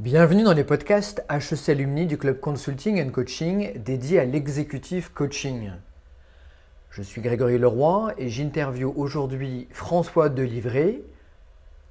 [0.00, 5.72] Bienvenue dans les podcasts HEC Alumni du Club Consulting and Coaching dédié à l'exécutif coaching.
[6.88, 11.02] Je suis Grégory Leroy et j'interviewe aujourd'hui François Delivray,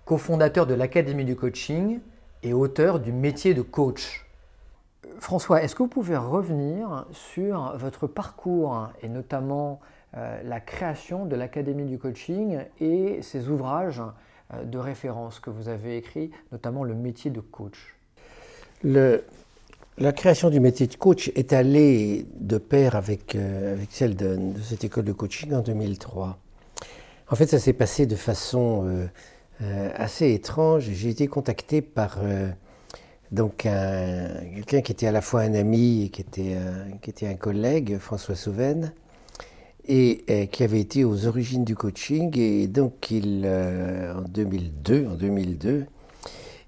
[0.05, 1.99] cofondateur de l'Académie du coaching
[2.41, 4.25] et auteur du métier de coach.
[5.19, 9.81] François, est-ce que vous pouvez revenir sur votre parcours et notamment
[10.17, 14.01] euh, la création de l'Académie du coaching et ses ouvrages
[14.55, 17.98] euh, de référence que vous avez écrits, notamment le métier de coach?
[18.83, 24.83] La création du métier de coach est allée de pair avec, euh, celle de, cette
[24.83, 26.37] école de coaching en 2003.
[27.29, 29.07] En fait, ça s'est passé de façon euh,
[29.61, 30.89] euh, assez étrange.
[30.91, 32.19] J'ai été contacté par
[33.31, 36.57] donc quelqu'un qui était à la fois un ami et qui était,
[37.01, 38.91] qui était un collègue, François Souven,
[39.87, 42.35] et qui avait été aux origines du coaching.
[42.39, 45.85] Et donc, il, en 2002, en 2002,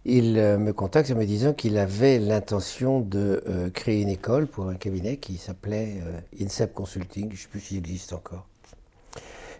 [0.06, 4.48] il euh, me contacte en me disant qu'il avait l'intention de euh, créer une école
[4.48, 8.48] pour un cabinet qui s'appelait euh, INSEP Consulting, je ne sais plus s'il existe encore.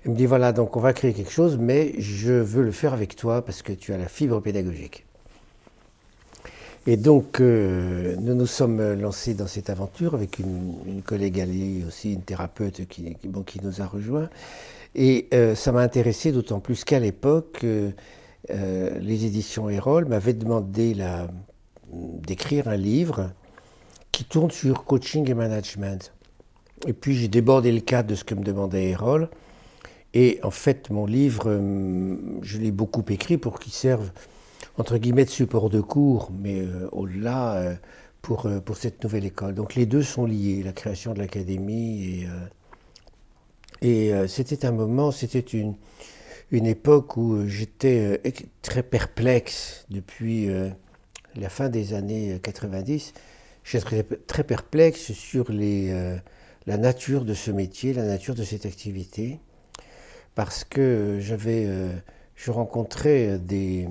[0.04, 2.94] Il me dit voilà, donc on va créer quelque chose, mais je veux le faire
[2.94, 5.06] avec toi parce que tu as la fibre pédagogique.
[6.88, 12.24] Et donc, nous nous sommes lancés dans cette aventure avec une, collègue alliée aussi, une
[12.24, 14.32] thérapeute qui, qui, nous a rejoints.
[14.96, 17.64] Et ça m'a intéressé d'autant plus qu'à l'époque,
[18.50, 20.96] euh, les éditions Erol m'avaient demandé
[21.92, 23.32] d'écrire un livre
[24.12, 26.14] qui tourne sur coaching et management.
[26.88, 29.30] Et puis j'ai débordé le cadre de ce que me demandait Erol.
[30.14, 34.12] Et en fait, mon livre, euh, je l'ai beaucoup écrit pour qu'il serve,
[34.78, 37.78] entre guillemets, de support de cours, mais euh, au-delà,
[38.22, 39.54] pour, pour cette nouvelle école.
[39.54, 42.28] Donc les deux sont liés, la création de l'académie et,
[43.84, 45.74] et c'était un moment, c'était une,
[46.52, 50.70] une époque où j'étais euh, très perplexe depuis euh,
[51.36, 53.14] la fin des années 90.
[53.64, 56.18] J'étais très perplexe sur euh,
[56.68, 59.40] la nature de ce métier, la nature de cette activité,
[60.36, 61.68] parce que j'avais,
[62.36, 63.88] je rencontrais des,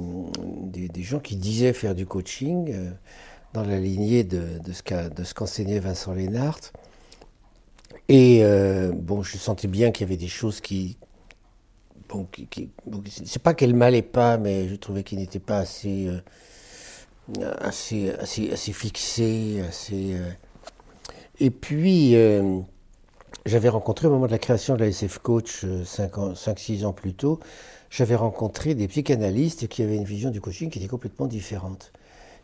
[0.72, 2.74] des, gens qui disaient faire du coaching
[3.52, 6.58] dans la lignée de, de ce qu'enseignait Vincent Lénart.
[8.08, 8.42] Et
[8.94, 10.96] bon, je sentais bien qu'il y avait des choses qui,
[12.10, 12.26] bon,
[13.06, 18.72] c'est pas qu'elle m'allait pas, mais je trouvais qu'il n'était pas assez, euh, assez, assez,
[18.72, 20.14] fixé, assez.
[20.14, 20.30] Euh.
[21.38, 22.60] Et puis, euh,
[23.46, 27.40] j'avais rencontré au moment de la création de la SF Coach 5-6 ans, plus tôt,
[27.88, 31.92] j'avais rencontré des psychanalystes qui avaient une vision du coaching qui était complètement différente.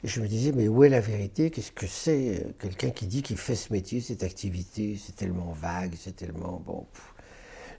[0.05, 1.51] Et je me disais, mais où est la vérité?
[1.51, 2.47] Qu'est-ce que c'est?
[2.61, 6.63] Quelqu'un qui dit qu'il fait ce métier, cette activité, c'est tellement vague, c'est tellement...
[6.65, 6.87] Bon,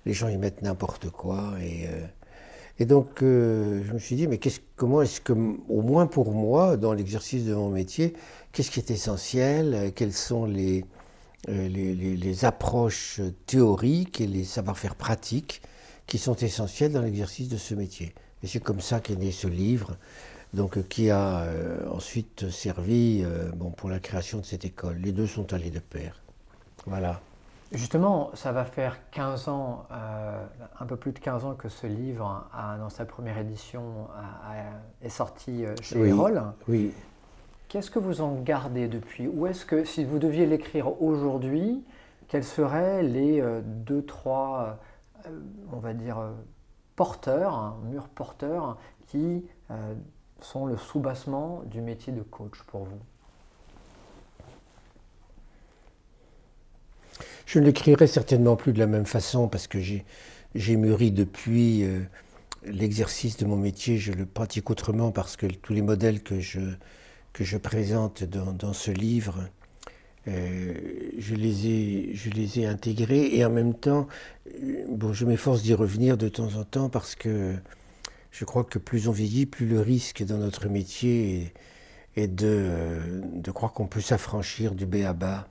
[0.05, 1.53] les gens y mettent n'importe quoi.
[1.61, 4.39] Et, euh, donc, euh, je me suis dit, mais
[4.75, 8.13] comment est-ce que, au moins pour moi, dans l'exercice de mon métier,
[8.51, 10.85] qu'est-ce qui est essentiel Quelles sont les,
[11.49, 15.61] euh, les, les, approches théoriques et les savoir-faire pratiques
[16.05, 19.47] qui sont essentiels dans l'exercice de ce métier Et c'est comme ça qu'est né ce
[19.47, 19.97] livre.
[20.53, 21.45] Donc, qui a
[21.91, 23.21] ensuite servi
[23.57, 24.97] bon, pour la création de cette école.
[24.97, 26.21] Les deux sont allés de pair.
[26.85, 27.21] Voilà.
[27.73, 30.45] Justement, ça va faire 15 ans, euh,
[30.79, 32.47] un peu plus de 15 ans que ce livre,
[32.79, 34.07] dans sa première édition,
[35.01, 36.11] est sorti euh, chez oui,
[36.67, 36.93] Oui.
[37.67, 39.27] Qu'est-ce que vous en gardez depuis?
[39.27, 41.83] Ou est-ce que, si vous deviez l'écrire aujourd'hui,
[42.29, 44.79] quels seraient les euh, deux, trois,
[45.73, 46.17] on va dire,
[46.95, 49.45] porteurs, hein, murs porteurs, qui
[50.39, 52.99] sont le soubassement du métier de coach pour vous?
[57.47, 62.01] Je ne l'écrirai certainement plus de la même façon parce que j'ai mûri depuis euh,
[62.65, 63.97] l'exercice de mon métier.
[63.97, 69.47] Je le pratique autrement parce que tous les modèles que je, présente dans, ce livre,
[70.27, 70.73] euh,
[71.17, 74.09] je, les ai, intégrés et en même temps,
[74.61, 77.55] euh, bon, je m'efforce d'y revenir de temps en temps parce que
[78.31, 81.53] je crois que plus on vieillit, plus le risque dans notre métier
[82.17, 85.47] est, est de, de croire qu'on peut s'affranchir du B à bas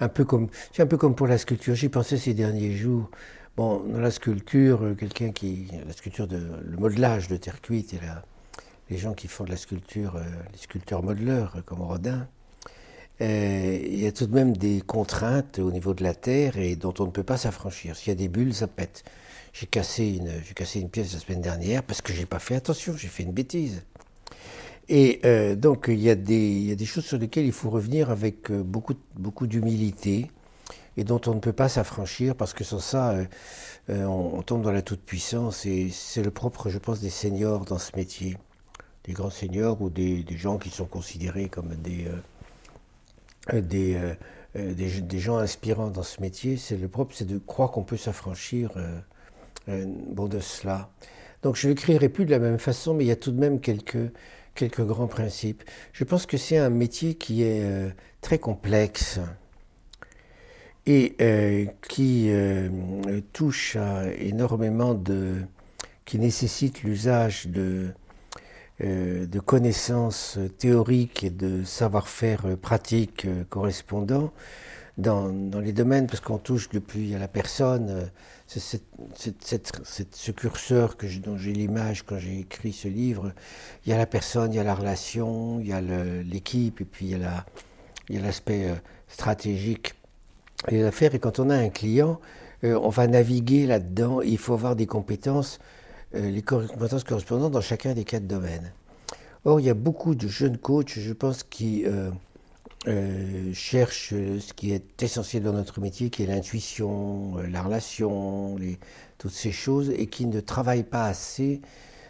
[0.00, 1.74] un peu comme, c'est un peu comme pour la sculpture.
[1.74, 3.10] J'y pensais ces derniers jours.
[3.56, 7.94] Bon, dans la sculpture, euh, quelqu'un qui, la sculpture de, le modelage de terre cuite
[7.94, 8.00] et
[8.90, 12.26] les gens qui font de la sculpture, euh, les sculpteurs modeleurs euh, comme Rodin,
[13.20, 16.92] il y a tout de même des contraintes au niveau de la terre et dont
[16.98, 17.94] on ne peut pas s'affranchir.
[17.94, 19.04] S'il y a des bulles, ça pète.
[19.52, 22.56] J'ai cassé une, j'ai cassé une pièce la semaine dernière parce que j'ai pas fait
[22.56, 23.84] attention, j'ai fait une bêtise.
[24.88, 28.62] Et euh, donc il y, a des, choses sur lesquelles il faut revenir avec euh,
[28.62, 30.30] beaucoup, d'humilité
[30.96, 33.14] et dont on ne peut pas s'affranchir parce que sans ça,
[33.88, 37.78] euh, on, tombe dans la toute-puissance et c'est le propre, je pense, des seniors dans
[37.78, 38.36] ce métier.
[39.04, 42.06] des grands seigneurs ou des, gens qui sont considérés comme des,
[45.18, 46.58] gens inspirants dans ce métier.
[46.58, 48.72] C'est le propre, c'est de croire qu'on peut s'affranchir
[49.66, 50.90] de cela.
[51.42, 53.60] Donc je l'écrirai plus de la même façon, mais il y a tout de même
[53.60, 54.10] quelques,
[54.54, 55.62] quelques grands principes.
[55.92, 57.90] Je pense que c'est un métier qui est euh,
[58.20, 59.20] très complexe
[60.86, 62.68] et euh, qui euh,
[63.32, 65.42] touche à énormément de.
[66.04, 67.90] qui nécessite l'usage de,
[68.80, 74.32] de connaissances théoriques et de savoir-faire pratique correspondants
[74.98, 78.10] dans, dans, les domaines, parce qu'on touche depuis à la personne
[78.60, 83.32] c'est ce curseur que dont j'ai l'image quand j'ai écrit ce livre.
[83.84, 86.84] Il y a la personne, il y a la relation, il y a l'équipe, et
[86.84, 88.74] puis il y a l'aspect euh,
[89.08, 89.94] stratégique
[90.68, 91.14] des affaires.
[91.14, 92.20] Et quand on a un client,
[92.64, 94.20] euh, on va naviguer là-dedans.
[94.20, 95.58] Il faut avoir des compétences,
[96.14, 98.72] euh, les compétences correspondantes dans chacun des quatre domaines.
[99.44, 101.84] Or, il y a beaucoup de jeunes coachs, je pense, qui
[103.52, 108.56] cherche ce qui est essentiel dans notre métier, qui est l'intuition, euh, la relation,
[109.18, 111.62] toutes ces choses, et qui ne travaille pas assez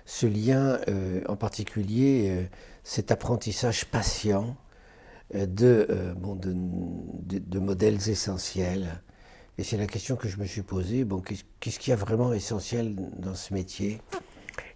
[0.05, 2.49] ce lien, euh, en particulier
[2.83, 4.57] cet apprentissage patient
[5.33, 6.53] de, bon, de,
[7.39, 9.01] de, modèles essentiels.
[9.57, 11.23] Et c'est la question que je me suis posée, bon,
[11.61, 14.03] qu'est-ce qu'il y a vraiment essentiel dans ce métier?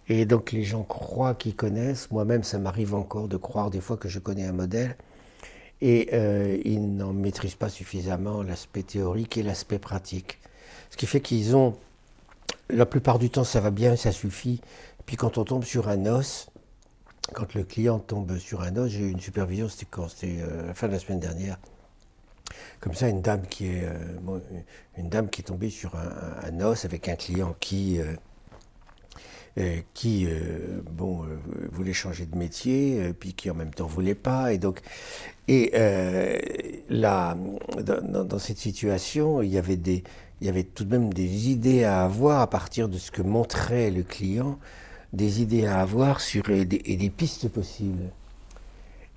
[0.07, 3.95] Et donc les gens croient qu'ils connaissent, moi-même ça m'arrive encore de croire des fois
[3.95, 4.97] que je connais un modèle,
[5.81, 10.39] et euh, ils n'en maîtrisent pas suffisamment l'aspect théorique et l'aspect pratique.
[10.89, 11.75] Ce qui fait qu'ils ont,
[12.69, 14.61] la plupart du temps, ça va bien, ça suffit.
[15.05, 16.49] Puis quand on tombe sur un os,
[17.33, 20.67] quand le client tombe sur un os, j'ai eu une supervision, c'était quand C'était euh,
[20.67, 21.57] la fin de la semaine dernière.
[22.79, 24.39] Comme ça, une dame qui est, euh,
[24.97, 27.99] une dame qui est tombée sur un, os avec un client qui
[29.93, 31.37] qui euh, bon, euh,
[31.71, 34.53] voulait changer de métier, puis qui en même temps voulait pas.
[34.53, 34.81] Et donc,
[35.47, 35.71] et
[36.89, 37.35] là,
[37.83, 40.03] dans, cette situation, il y avait des,
[40.41, 43.21] il y avait tout de même des idées à avoir à partir de ce que
[43.21, 44.59] montrait le client,
[45.11, 48.11] des idées à avoir sur et des, et des pistes possibles.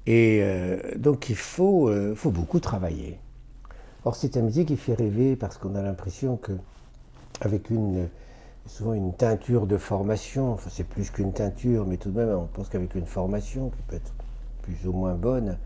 [0.07, 0.43] Et
[0.97, 3.19] donc il faut, faut beaucoup travailler.
[4.05, 6.53] Or c'est un métier qui fait rêver parce qu'on a l'impression que
[7.43, 8.09] avec une
[8.67, 12.47] souvent une teinture de formation, enfin c'est plus qu'une teinture, mais tout de même on
[12.47, 14.13] pense qu'avec une formation qui peut être
[14.63, 15.59] plus ou moins bonne,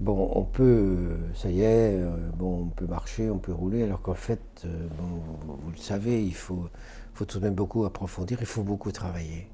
[0.00, 4.02] bon on peut, ça y est, euh, bon on peut marcher, on peut rouler, alors
[4.02, 6.68] qu'en fait, euh, bon, vous, le savez, il faut,
[7.14, 9.48] faut tout de même beaucoup approfondir, il faut beaucoup travailler.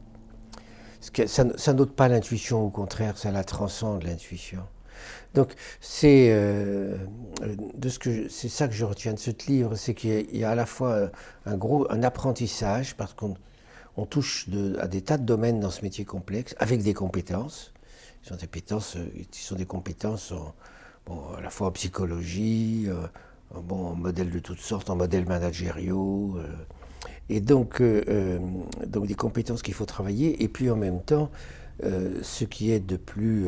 [1.26, 4.62] Ça, ça n'ôte pas l'intuition, au contraire, ça la transcende l'intuition.
[5.34, 6.96] Donc c'est euh,
[7.74, 10.50] de ce que c'est ça que je retiens de ce livre, c'est qu'il y a
[10.50, 11.10] à la fois
[11.46, 13.34] un gros un apprentissage parce qu'on
[13.96, 17.72] on touche à des tas de domaines dans ce métier complexe avec des compétences.
[18.22, 18.96] Ce sont des compétences,
[19.32, 20.32] sont des compétences
[21.06, 23.06] bon, à la fois en psychologie, euh,
[23.54, 26.36] bon, en modèles de toutes sortes, en modèles managériaux.
[26.36, 26.46] Euh,
[27.28, 27.82] et donc,
[28.86, 31.30] donc des compétences qu'il faut travailler, et puis en même temps,
[31.80, 33.46] ce qui est de plus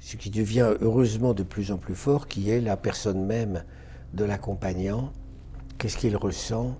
[0.00, 3.64] ce qui devient heureusement de plus en plus fort, qui est la personne même
[4.14, 5.12] de l'accompagnant,
[5.78, 6.76] qu'est-ce qu'il ressent,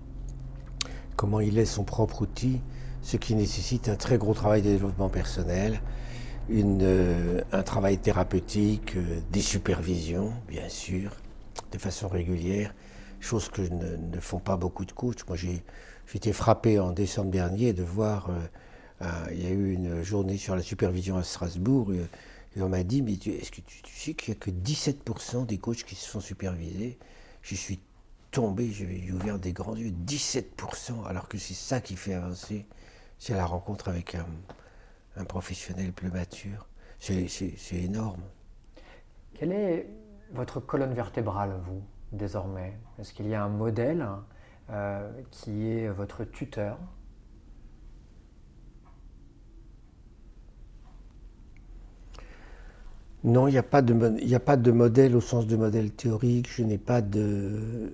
[1.17, 2.61] comment il est son propre outil,
[3.03, 5.81] ce qui nécessite un très gros travail de développement personnel,
[6.51, 11.13] euh, un travail thérapeutique, euh, des supervisions, bien sûr,
[11.73, 12.75] de façon régulière,
[13.21, 15.29] chose que ne, ne font pas beaucoup de coachs.
[15.29, 15.63] Moi, j'ai
[16.15, 20.57] été frappé en décembre dernier de voir, euh, il y a eu une journée sur
[20.57, 21.93] la supervision à Strasbourg,
[22.57, 25.59] et on m'a dit, mais est-ce que tu, sais qu'il n'y a que 17% des
[25.59, 26.99] coachs qui se font superviser?
[27.43, 27.81] Je suis
[28.33, 32.67] tombé, j'ai ouvert des grands yeux, 17%, alors que c'est ça qui fait avancer,
[33.19, 36.67] c'est la rencontre avec un, professionnel plus mature.
[36.99, 37.29] C'est
[37.73, 38.23] énorme.
[39.35, 39.87] Quelle est
[40.33, 42.79] votre colonne vertébrale, vous, désormais?
[42.99, 44.07] Est-ce qu'il y a un modèle
[44.71, 46.79] euh, qui est votre tuteur?
[53.23, 56.49] Non, il n'y a, pas de, modèle au sens de modèle théorique.
[56.51, 57.93] Je n'ai pas de,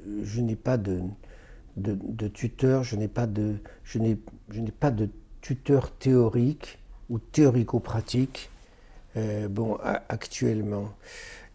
[2.32, 2.84] tuteur.
[2.84, 5.08] Je n'ai pas de,
[5.40, 6.78] tuteur théorique
[7.10, 8.50] ou théorico-pratique.
[9.16, 9.48] Euh,
[10.08, 10.92] actuellement,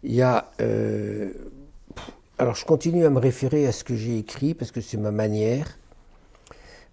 [0.02, 0.50] il y a.
[0.60, 1.32] Euh,
[2.38, 5.12] alors, je continue à me référer à ce que j'ai écrit parce que c'est ma
[5.12, 5.78] manière,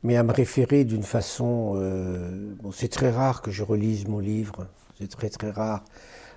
[0.03, 1.73] mais à me référer d'une façon.
[1.75, 4.67] Euh, c'est très rare que je relise mon livre.
[4.97, 5.83] C'est très très rare.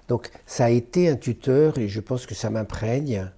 [0.08, 3.30] Donc ça a été un tuteur et je pense que ça m'imprègne.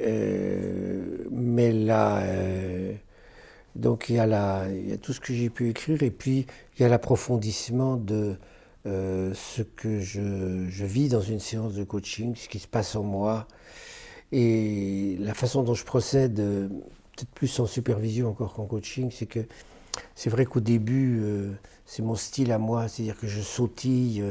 [0.00, 2.92] Euh, mais là, euh,
[3.76, 4.66] donc il y, a
[5.00, 6.46] tout ce que j'ai pu écrire et puis
[6.76, 8.36] il y a l'approfondissement de,
[8.84, 13.02] ce que je, je, vis dans une séance de coaching, ce qui se passe en
[13.02, 13.46] moi,
[14.32, 19.40] et la façon dont je procède, peut-être plus en supervision encore qu'en coaching, c'est que
[20.14, 21.22] c'est vrai qu'au début,
[21.86, 24.22] c'est mon style à moi, c'est-à-dire que je sautille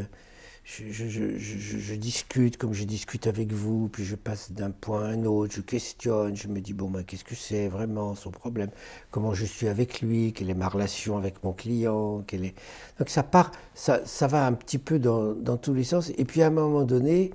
[0.66, 5.54] je, discute comme je discute avec vous, puis je passe d'un point à un autre,
[5.56, 8.70] je questionne, je me dis, bon, ben, qu'est-ce que c'est vraiment son problème?
[9.12, 10.32] Comment je suis avec lui?
[10.32, 12.24] Quelle est ma relation avec mon client?
[12.26, 12.56] Quelle est...
[12.98, 16.12] Donc ça part, ça, ça va un petit peu dans, dans, tous les sens.
[16.18, 17.32] Et puis à un moment donné,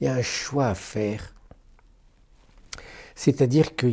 [0.00, 1.34] il y a un choix à faire.
[3.14, 3.88] C'est-à-dire que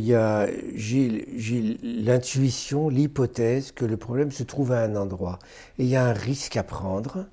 [0.74, 5.38] j'ai l'intuition, l'hypothèse que le problème se trouve à un endroit.
[5.78, 7.26] Et il y a un risque à prendre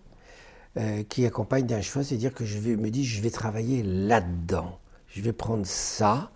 [0.77, 4.77] euh, qui accompagne d'un choix, c'est-à-dire que je me dis, je vais travailler là-dedans.
[5.07, 6.29] Je vais prendre ça.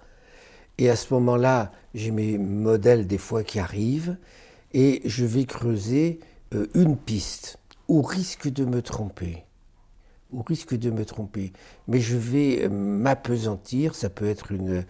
[0.80, 4.18] Et à ce moment-là, j'ai mes modèles des fois qui arrivent.
[4.74, 6.22] Et je vais creuser
[6.56, 9.44] euh, une piste, au risque de me tromper.
[10.32, 11.54] Au risque de me tromper.
[11.88, 13.94] Mais je vais euh, m'apesantir.
[13.94, 14.86] Ça peut être une.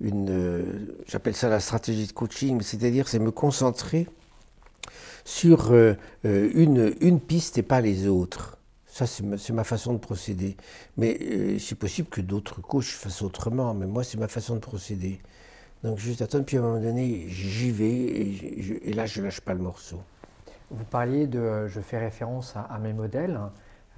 [0.00, 4.08] une J'appelle ça la stratégie de coaching, c'est-à-dire c'est me concentrer
[5.26, 5.74] sur
[6.24, 8.55] une, une piste et pas les autres.
[8.96, 10.56] Ça, c'est ma, façon de procéder.
[10.96, 14.60] Mais euh, c'est possible que d'autres coachs fassent autrement, mais moi, c'est ma façon de
[14.60, 15.20] procéder.
[15.84, 19.52] Donc, juste attendre, puis à un moment donné, j'y vais, et, là, je lâche pas
[19.52, 20.00] le morceau.
[20.70, 23.38] Vous parliez de, je fais référence à, mes modèles.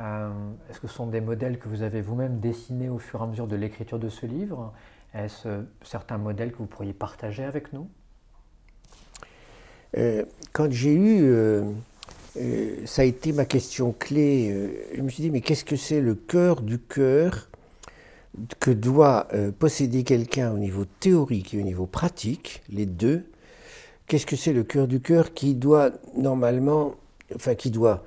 [0.00, 0.30] Euh,
[0.68, 3.26] est-ce que ce sont des modèles que vous avez vous-même dessinés au fur et à
[3.28, 4.72] mesure de l'écriture de ce livre?
[5.14, 7.88] Est-ce euh, certains modèles que vous pourriez partager avec nous?
[10.52, 11.32] Quand j'ai eu
[12.36, 14.50] euh, ça a été ma question clé.
[14.50, 17.48] Euh, je me suis dit, mais qu'est-ce que c'est le cœur du cœur
[18.60, 23.24] que doit euh, posséder quelqu'un au niveau théorique et au niveau pratique, les deux?
[24.06, 26.94] Qu'est-ce que c'est le cœur du cœur qui doit normalement,
[27.34, 28.04] enfin qui doit,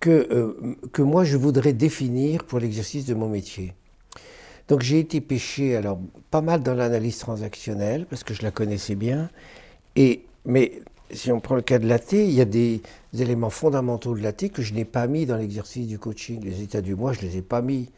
[0.00, 3.74] que, que moi je voudrais définir pour l'exercice de mon métier?
[4.68, 5.98] Donc j'ai été pêché alors
[6.30, 9.28] pas mal dans l'analyse transactionnelle parce que je la connaissais bien
[9.96, 10.80] et mais
[11.12, 12.82] si on prend le cas de l'AT, il y a des
[13.18, 16.42] éléments fondamentaux de l'AT que je n'ai pas mis dans l'exercice du coaching.
[16.42, 17.90] Les états du moi, je ne les ai pas mis.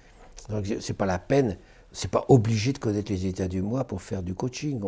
[0.80, 1.56] C'est pas la peine,
[1.92, 4.80] c'est pas obligé de connaître les états du moi pour faire du coaching.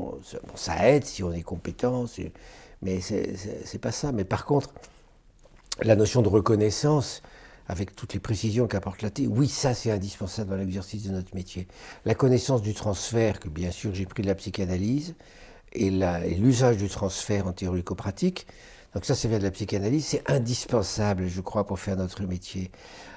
[0.54, 2.04] ça aide si on est compétent,
[2.82, 4.12] mais c'est pas ça.
[4.12, 4.74] Mais par contre,
[5.82, 7.22] la notion de reconnaissance,
[7.68, 11.66] avec toutes les précisions qu'apporte l'AT, oui, ça c'est indispensable dans l'exercice de notre métier.
[12.04, 15.14] La connaissance du transfert, que bien sûr j'ai pris de la psychanalyse,
[15.76, 15.90] et
[16.36, 18.46] l'usage du transfert en théorico-pratique.
[18.94, 22.70] Donc ça, c'est vient de la psychanalyse, c'est indispensable, je crois, pour faire notre métier.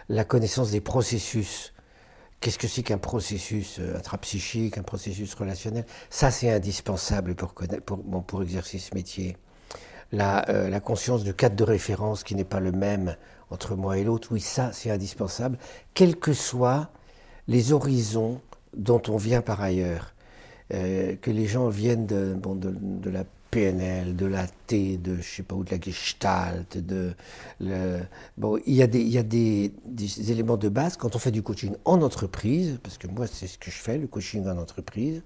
[0.09, 1.73] La connaissance des processus.
[2.41, 5.85] Qu'est-ce que c'est qu'un processus euh, intrapsychique, un processus relationnel?
[6.09, 9.37] Ça, c'est indispensable pour exercer ce métier.
[10.11, 13.15] La, euh, la, conscience du cadre de référence qui n'est pas le même
[13.49, 15.57] entre moi et l'autre, oui, ça, c'est indispensable,
[15.93, 16.89] quels que soient
[17.47, 18.41] les horizons
[18.75, 20.13] dont on vient par ailleurs.
[20.71, 25.27] Euh, que les gens viennent de, bon, de, la PNL, de la T, de je
[25.37, 27.15] sais pas où, de la Gestalt, de
[28.37, 29.71] bon, il y a des, y a des,
[30.29, 33.57] éléments de base quand on fait du coaching en entreprise, parce que moi c'est ce
[33.57, 35.23] que je fais, le coaching en entreprise.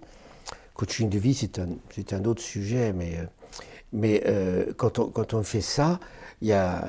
[0.75, 3.25] Coaching de vie, c'est un, c'est un autre sujet, mais, euh,
[3.91, 5.99] mais euh, quand, on, quand on fait ça,
[6.41, 6.87] il y a,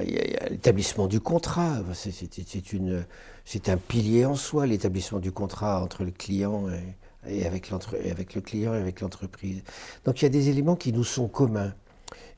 [0.49, 1.83] l'établissement du contrat.
[1.93, 3.05] C'est, c'est, une,
[3.45, 6.95] c'est un pilier en soi, l'établissement du contrat entre le client et,
[7.29, 7.71] et avec,
[8.11, 9.63] avec le client et avec l'entreprise.
[10.05, 11.75] Donc il y a des éléments qui nous sont communs.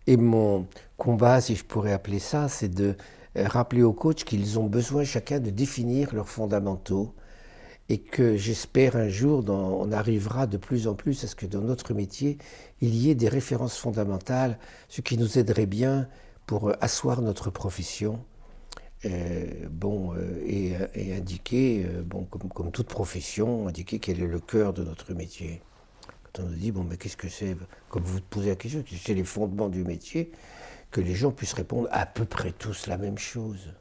[0.07, 0.67] Et mon
[0.97, 2.95] combat, si je pourrais appeler ça, c'est de
[3.37, 7.15] euh, rappeler aux coachs qu'ils ont besoin chacun de définir leurs fondamentaux
[7.89, 11.61] et que j'espère un jour on arrivera de plus en plus à ce que dans
[11.61, 12.39] notre métier,
[12.81, 16.09] il y ait des références fondamentales, ce qui nous aiderait bien
[16.47, 18.21] pour euh, asseoir notre profession
[19.07, 24.41] euh, bon, euh, et, indiquer, euh, bon, comme, comme, toute profession, indiquer quel est le
[24.41, 25.63] cœur de notre métier.
[26.33, 27.57] Quand on nous dit, bon, mais qu'est-ce que c'est?
[27.89, 30.33] Comme vous posez la question, c'est les fondements du métier,
[30.91, 33.73] que les gens puissent répondre à peu près tous la même chose.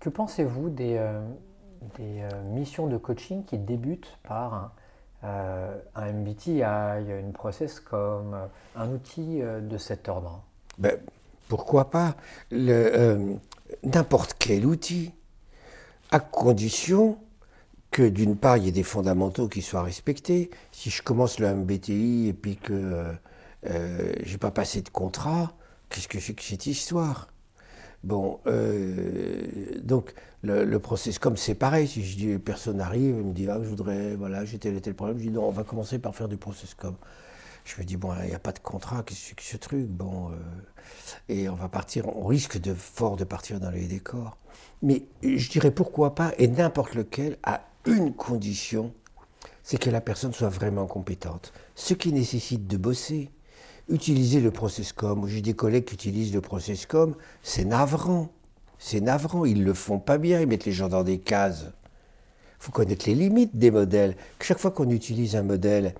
[0.00, 1.00] Que pensez-vous des,
[1.96, 4.72] des missions de coaching qui débutent par
[5.22, 8.36] un, un MBTI, une process comme
[8.74, 10.42] un outil de cet ordre?
[10.78, 10.98] Ben,
[11.48, 12.16] pourquoi pas
[12.52, 13.34] euh,
[13.82, 15.12] n'importe quel outil,
[16.10, 17.18] à condition
[17.90, 20.50] que d'une part il y ait des fondamentaux qui soient respectés.
[20.72, 23.12] Si je commence le MBTI et puis que euh,
[23.66, 25.52] euh j'ai pas passé de contrat,
[25.90, 27.28] qu'est-ce que c'est que cette histoire?
[28.04, 33.22] Bon, euh, donc le, le process, comme c'est pareil, si je dis personne arrive et
[33.22, 35.52] me dit ah je voudrais, voilà j'ai tel et tel problème, je dis non on
[35.52, 36.96] va commencer par faire du process comme.
[37.64, 39.86] Je me dis, bon, il n'y a pas de contrat, qu'est-ce que ce truc?
[39.86, 40.34] Bon, euh,
[41.28, 44.36] et on va partir, on risque de fort de partir dans les décors.
[44.82, 48.92] Mais je dirais pourquoi pas, et n'importe lequel, à une condition,
[49.62, 51.52] c'est que la personne soit vraiment compétente.
[51.74, 53.30] Ce qui nécessite de bosser.
[53.88, 58.30] Utiliser le processcom, j'ai des collègues qui utilisent le processcom, c'est navrant.
[58.78, 61.66] C'est navrant, ils le font pas bien, ils mettent les gens dans des cases.
[62.58, 64.16] Faut connaître les limites des modèles.
[64.40, 65.94] Chaque fois qu'on utilise un modèle,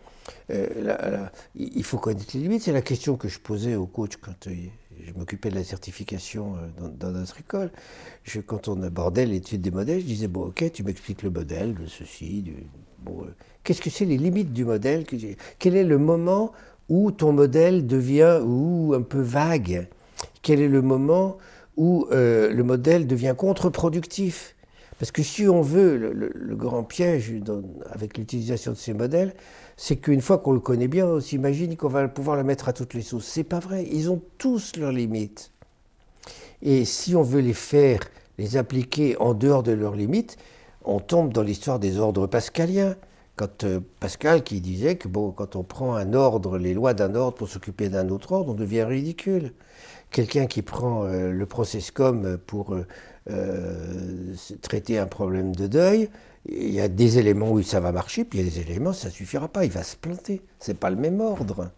[0.51, 2.63] euh, il faut connaître les limites.
[2.63, 4.55] C'est la question que je posais au coach quand euh,
[5.05, 7.71] je m'occupais de la certification euh, dans, notre école.
[8.47, 11.87] quand on abordait l'étude des modèles, je disais bon, ok, tu m'expliques le modèle de
[11.87, 12.53] ceci.
[13.01, 13.27] Bon,
[13.65, 15.05] qu'est-ce que c'est les limites du modèle
[15.59, 16.53] Quel est le moment
[16.89, 19.89] où ton modèle devient ou un peu vague
[20.43, 21.39] Quel est le moment
[21.77, 24.52] où le modèle devient contre-productif?
[25.03, 27.35] Parce que si on veut, le, grand piège
[27.91, 29.35] avec l'utilisation de ces modèles,
[29.77, 32.73] c'est qu'une fois qu'on le connaît bien, on s'imagine qu'on va pouvoir le mettre à
[32.73, 33.25] toutes les sauces.
[33.25, 33.85] C'est pas vrai.
[33.91, 35.51] Ils ont tous leurs limites.
[36.63, 37.99] Et si on veut les faire,
[38.39, 40.37] les appliquer en dehors de leurs limites,
[40.85, 42.95] on tombe dans l'histoire des ordres pascaliens.
[43.37, 47.15] Quand euh, Pascal qui disait que bon, quand on prend un ordre, les lois d'un
[47.15, 49.53] ordre pour s'occuper d'un autre ordre, on devient ridicule.
[50.11, 52.87] Quelqu'un qui prend euh, le processcom pour euh,
[53.31, 56.11] euh, traiter un problème de deuil,
[56.47, 58.91] il y a des éléments où ça va marcher, puis il y a des éléments
[58.91, 60.43] où ça suffira pas, il va se planter.
[60.59, 61.71] C'est pas le même ordre.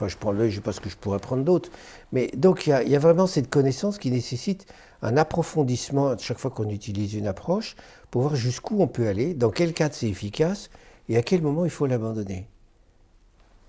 [0.00, 1.70] Enfin, je prends l'œil, pense que je pourrais prendre d'autres.
[2.10, 4.64] Mais donc, il y, a, vraiment cette connaissance qui nécessite
[5.02, 7.76] un approfondissement à chaque fois qu'on utilise une approche
[8.10, 10.70] pour voir jusqu'où on peut aller, dans quel cadre c'est efficace
[11.10, 12.48] et à quel moment il faut l'abandonner.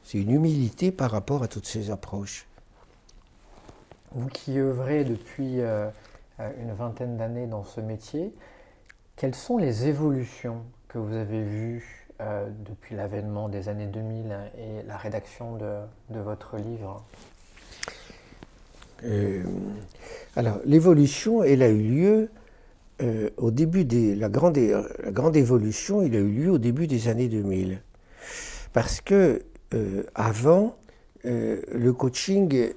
[0.05, 2.47] C'est une humilité par rapport à toutes ces approches.
[4.13, 5.89] Vous qui œuvrez depuis euh,
[6.39, 8.31] euh, une vingtaine d'années dans ce métier.
[9.17, 14.25] Quelles sont les évolutions que vous avez vues euh, depuis l'avènement des années 2000
[14.57, 17.03] et la rédaction de, votre livre
[19.03, 19.43] euh,
[20.35, 22.29] Alors, l'évolution, elle a eu lieu
[23.37, 24.15] au début des.
[24.15, 24.55] La grande,
[25.35, 27.81] évolution, il a eu lieu au début des années 2000.
[28.73, 29.41] Parce que
[30.13, 30.77] avant,
[31.23, 32.73] le coaching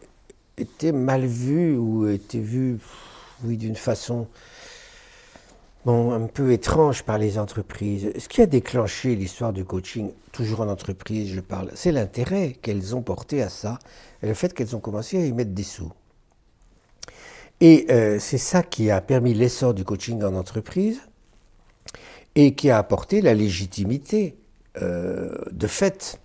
[0.56, 2.78] était mal vu ou était vu
[3.44, 4.26] oui, d'une façon
[5.84, 8.12] bon, un peu étrange par les entreprises.
[8.18, 12.94] Ce qui a déclenché l'histoire du coaching, toujours en entreprise, je parle, c'est l'intérêt qu'elles
[12.96, 13.78] ont porté à ça
[14.22, 15.92] et le fait qu'elles ont commencé à y mettre des sous.
[17.60, 21.00] Et euh, c'est ça qui a permis l'essor du coaching en entreprise
[22.34, 24.36] et qui a apporté la légitimité
[24.82, 26.20] euh, de fait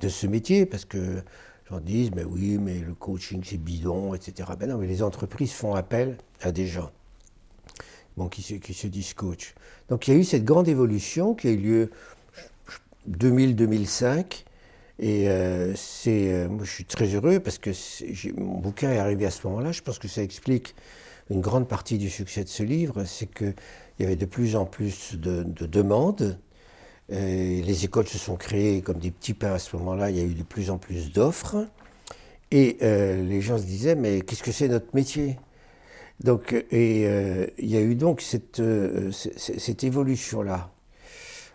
[0.00, 1.22] de ce métier, parce que
[1.70, 4.48] j'en disent, mais oui, mais le coaching c'est bidon, etc.
[4.58, 6.90] Ben non, mais les entreprises font appel à des gens
[8.16, 9.54] bon, qui, se, disent coach.
[9.88, 11.90] Donc il y a eu cette grande évolution qui a eu lieu
[13.10, 14.44] 2000-2005.
[15.00, 15.74] Et euh,
[16.06, 17.70] euh, moi, je suis très heureux parce que
[18.40, 19.72] mon bouquin est arrivé à ce moment-là.
[19.72, 20.74] Je pense que ça explique
[21.30, 23.04] une grande partie du succès de ce livre.
[23.04, 23.54] C'est qu'il
[23.98, 26.38] y avait de plus en plus de, de demandes.
[27.08, 30.10] les écoles se sont créées comme des petits pains à ce moment-là.
[30.10, 31.66] Il y a eu de plus en plus d'offres.
[32.54, 35.40] Et euh, les gens se disaient, mais qu'est-ce que c'est notre métier?
[36.20, 40.70] Donc, et euh, il y a eu donc cette, euh, cette évolution-là.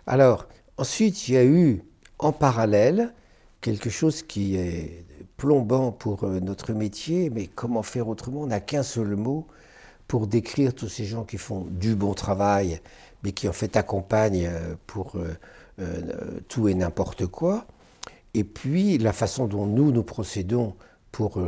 [0.05, 1.81] Alors, ensuite, il y a eu
[2.17, 3.13] en parallèle
[3.61, 5.05] quelque chose qui est
[5.37, 8.41] plombant pour euh, notre métier, mais comment faire autrement?
[8.41, 9.47] On n'a qu'un seul mot
[10.07, 12.81] pour décrire tous ces gens qui font du bon travail,
[13.23, 14.49] mais qui en fait accompagnent
[14.87, 15.17] pour
[16.47, 17.67] tout et n'importe quoi.
[18.33, 20.75] Et puis la façon dont nous, nous procédons
[21.11, 21.39] pour,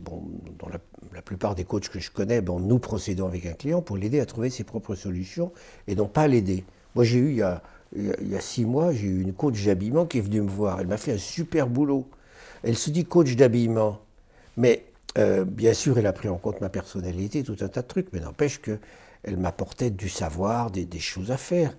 [0.00, 0.22] bon,
[0.58, 3.96] dans la plupart des coachs que je connais, bon, nous procédons avec un client pour
[3.96, 5.52] l'aider à trouver ses propres solutions
[5.86, 6.64] et non pas l'aider.
[6.94, 7.62] Moi, j'ai eu, il y, a,
[7.94, 10.80] il y a six mois, j'ai eu une coach d'habillement qui est venue me voir.
[10.80, 12.08] Elle m'a fait un super boulot.
[12.62, 14.00] Elle se dit coach d'habillement.
[14.56, 14.86] Mais
[15.18, 18.12] euh, bien sûr, elle a pris en compte ma personnalité, tout un tas de trucs,
[18.12, 21.76] mais n'empêche qu'elle m'apportait du savoir, des, choses à faire.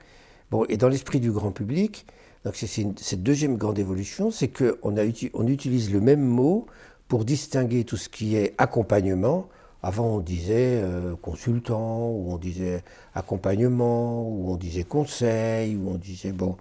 [0.49, 2.05] Bon, et dans l'esprit du grand public,
[2.47, 4.95] donc c'est cette deuxième grande évolution, c'est qu'on
[5.33, 6.65] on utilise le même mot
[7.09, 9.49] pour distinguer tout ce qui est accompagnement.
[9.83, 15.95] Avant, on disait euh, consultant, ou on disait accompagnement, ou on disait conseil, ou on
[15.95, 16.55] disait bon.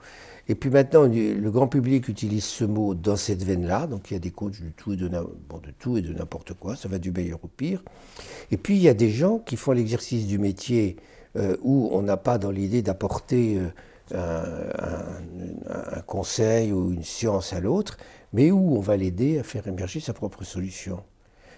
[0.49, 3.87] Et puis maintenant, le grand public utilise ce mot dans cette veine-là.
[3.87, 6.13] Donc il y a des coachs de tout et de, bon, de tout et de
[6.13, 6.75] n'importe quoi.
[6.75, 7.85] Ça va du meilleur au pire.
[8.51, 10.97] Et puis il y a des gens qui font l'exercice du métier
[11.37, 13.69] euh, où on n'a pas dans l'idée d'apporter euh,
[14.15, 14.53] un,
[15.69, 17.99] un, conseil ou une science à l'autre,
[18.33, 21.03] mais où on va l'aider à faire émerger sa propre solution.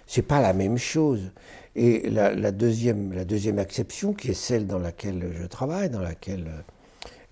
[0.06, 1.32] C'est pas la même chose.
[1.76, 6.64] Et la, deuxième, la deuxième acception, qui est celle dans laquelle je travaille, dans laquelle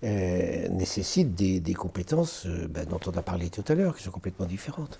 [0.03, 4.11] euh, nécessitent des, compétences euh, ben, dont on a parlé tout à l'heure, qui sont
[4.11, 4.99] complètement différentes.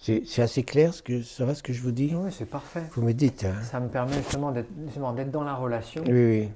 [0.00, 2.14] C'est assez clair, ce que, ça va ce que je vous dis?
[2.14, 2.84] Oui, c'est parfait.
[2.92, 3.44] Vous me dites.
[3.44, 3.54] Hein?
[3.62, 6.04] Ça me permet justement d'être dans la relation.
[6.06, 6.48] Oui, oui.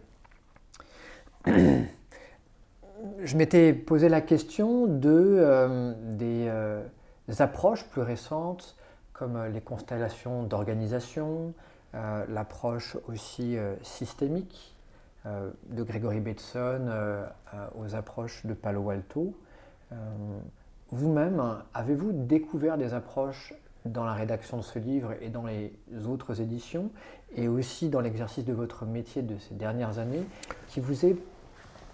[3.23, 8.77] Je m'étais posé la question de, euh, des, approches plus récentes,
[9.13, 11.53] comme les constellations d'organisation,
[11.93, 14.79] l'approche aussi systémique
[15.27, 17.27] euh, de Gregory Bateson euh,
[17.77, 19.35] aux approches de Palo Alto.
[19.91, 19.97] Euh,
[20.91, 21.43] vous-même,
[21.75, 23.53] avez-vous découvert des approches
[23.85, 25.73] dans la rédaction de ce livre et dans les
[26.07, 26.91] autres éditions,
[27.35, 30.25] et aussi dans l'exercice de votre métier de ces dernières années,
[30.69, 31.17] qui vous est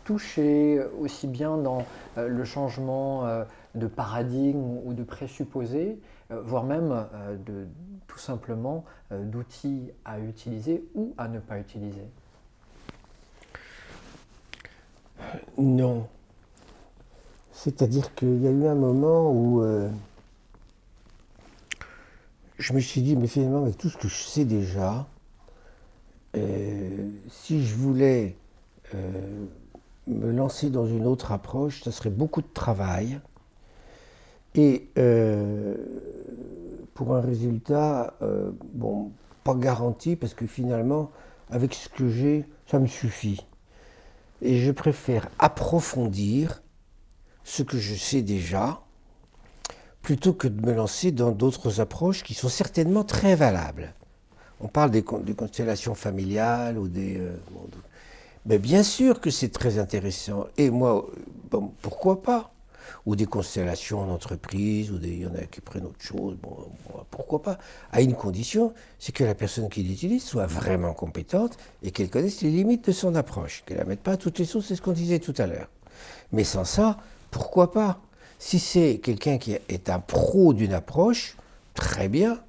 [0.04, 1.84] touché aussi bien dans
[2.16, 3.26] le changement
[3.74, 5.98] de paradigme ou de présupposés,
[6.30, 7.06] voire même
[7.46, 7.66] de,
[8.06, 12.08] tout simplement d'outils à utiliser ou à ne pas utiliser
[15.58, 16.06] Non.
[17.52, 19.88] C'est-à-dire qu'il y a eu un moment où euh,
[22.58, 25.06] je me suis dit, mais finalement, avec tout ce que je sais déjà,
[26.36, 28.36] euh, si je voulais
[28.94, 29.46] euh,
[30.06, 33.20] me lancer dans une autre approche, ça serait beaucoup de travail.
[34.54, 34.88] Et
[36.94, 38.14] pour un résultat,
[38.72, 39.10] bon,
[39.42, 41.10] pas garanti, parce que finalement,
[41.50, 43.44] avec ce que j'ai, ça me suffit
[44.44, 46.62] et je préfère approfondir
[47.42, 48.80] ce que je sais déjà
[50.02, 53.94] plutôt que de me lancer dans d'autres approches qui sont certainement très valables.
[54.60, 57.16] On parle des, constellations familiales ou des...
[57.18, 57.36] Euh,
[58.46, 60.46] mais bien sûr que c'est très intéressant.
[60.56, 61.06] Et moi,
[61.82, 62.50] pourquoi pas?
[63.06, 66.56] Ou des constellations d'entreprise, ou des, il y en a qui prennent autre chose, bon,
[67.10, 67.58] pourquoi pas,
[67.92, 72.42] à une condition, c'est que la personne qui l'utilise soit vraiment compétente et qu'elle connaisse
[72.42, 74.76] les limites de son approche, qu'elle ne la mette pas à toutes les sources, c'est
[74.76, 75.68] ce qu'on disait tout à l'heure.
[76.32, 76.98] Mais sans ça,
[77.30, 78.00] pourquoi pas?
[78.38, 81.36] Si c'est quelqu'un qui est un pro d'une approche,
[81.74, 82.40] très bien,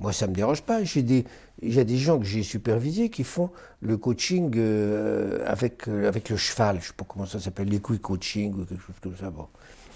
[0.00, 1.24] moi ça ne me dérange pas, j'ai des,
[1.62, 6.06] il y a des gens que j'ai supervisés qui font le coaching euh, avec, euh,
[6.08, 9.16] avec le cheval, je ne sais pas comment ça s'appelle, l'équi-coaching ou quelque chose comme
[9.16, 9.30] ça.
[9.30, 9.48] Bon.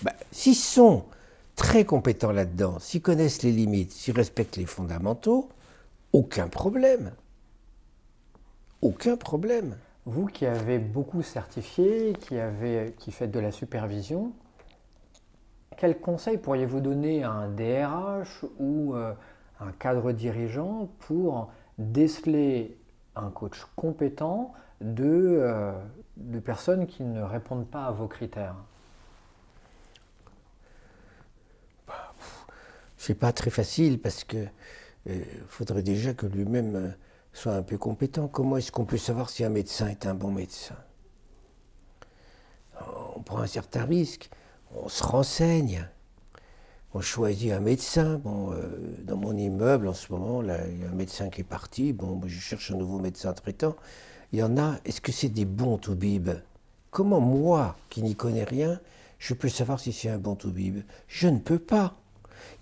[0.03, 1.05] Ben, s'ils sont
[1.57, 5.49] très compétents là-dedans, s'ils connaissent les limites, s'ils respectent les fondamentaux,
[6.13, 7.13] aucun problème.
[8.81, 9.77] Aucun problème.
[10.07, 14.33] Vous qui avez beaucoup certifié, qui, avez, qui faites de la supervision,
[15.77, 19.13] quel conseil pourriez-vous donner à un DRH ou euh,
[19.61, 22.77] un cadre dirigeant pour déceler
[23.17, 25.73] un coach compétent de, euh,
[26.45, 28.57] personnes qui ne répondent pas à vos critères.
[32.97, 34.47] C'est pas très facile parce que
[35.09, 36.91] euh, faudrait déjà que lui-même euh,
[37.33, 38.29] soit un peu compétent.
[38.29, 40.77] Comment est-ce qu'on peut savoir si un médecin est un bon médecin?
[43.17, 44.31] On prend un certain risque,
[44.75, 45.87] on se renseigne,
[46.95, 48.21] on choisit un médecin.
[48.27, 51.93] Euh, dans mon immeuble en ce moment, il y a un médecin qui est parti.
[51.93, 53.77] Bon, je cherche un nouveau médecin traitant.
[54.33, 54.77] Il y en a.
[54.85, 56.31] Est-ce que c'est des bons toubibs
[56.91, 58.81] Comment moi, qui n'y connais rien,
[59.19, 60.83] je peux savoir si c'est un bon toubib?
[61.07, 61.95] Je ne peux pas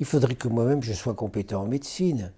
[0.01, 2.33] il faudrait que moi-même je sois compétent en médecine.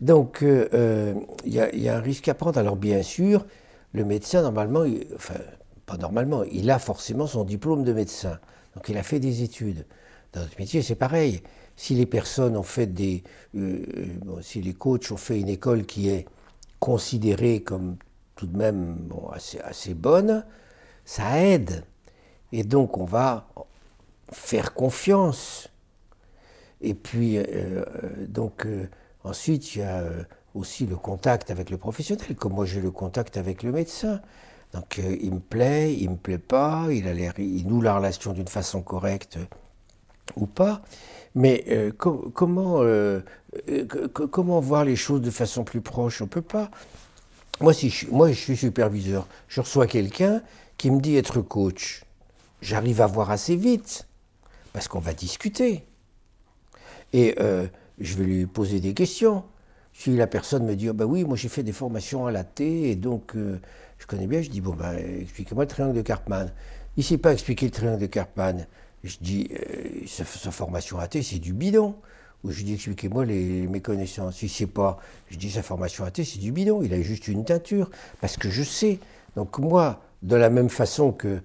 [0.00, 2.58] Donc il euh, euh, y, a un risque à prendre.
[2.58, 3.46] Alors bien sûr,
[3.92, 5.34] le médecin, normalement, enfin
[5.86, 8.38] pas normalement, il a forcément son diplôme de médecin.
[8.74, 9.86] Donc il a fait des études.
[10.32, 11.42] Dans notre métier, c'est pareil.
[11.76, 13.22] Si les personnes ont fait des...
[13.54, 13.84] Euh,
[14.40, 16.26] si les coachs ont fait une école qui est
[16.80, 17.96] considérée comme
[18.36, 20.44] tout de même assez, assez bonne,
[21.04, 21.84] ça aide.
[22.52, 23.46] Et donc on va
[24.30, 25.72] faire confiance
[26.82, 28.66] et puis, euh, euh, donc,
[29.24, 30.04] ensuite, il y a
[30.54, 34.20] aussi le contact avec le professionnel, comme moi j'ai le contact avec le médecin.
[34.74, 38.48] Donc, il me plaît, il me plaît pas, il, a il noue la relation d'une
[38.48, 39.38] façon correcte
[40.36, 40.82] ou pas.
[41.34, 41.64] Mais
[41.96, 42.82] comment,
[44.06, 46.20] comment voir les choses de façon plus proche?
[46.20, 46.70] On peut pas.
[47.60, 49.26] Moi, si je, moi, je suis superviseur.
[49.48, 50.42] Je reçois quelqu'un
[50.76, 52.04] qui me dit être coach.
[52.60, 54.06] J'arrive à voir assez vite,
[54.72, 55.84] parce qu'on va discuter.
[57.12, 57.66] Et euh,
[57.98, 59.44] je vais lui poser des questions.
[59.92, 62.44] Si la personne me dit, oh, bah oui, moi j'ai fait des formations à la
[62.44, 63.60] T, et donc euh,
[63.98, 66.50] je connais bien, je dis, bon, ben expliquez-moi le triangle de Karpman.
[66.96, 68.66] Il ne sait pas expliquer le triangle de Karpman.
[69.04, 71.96] Je dis, euh, sa, formation T, c'est du bidon.
[72.44, 74.42] Ou je dis, expliquez-moi mes connaissances.
[74.42, 74.98] Ne sait pas.
[75.30, 76.82] Je dis, sa formation T, c'est du bidon.
[76.82, 77.90] Il a juste une teinture.
[78.20, 78.98] Parce que je sais.
[79.36, 81.40] Donc moi, de la même façon que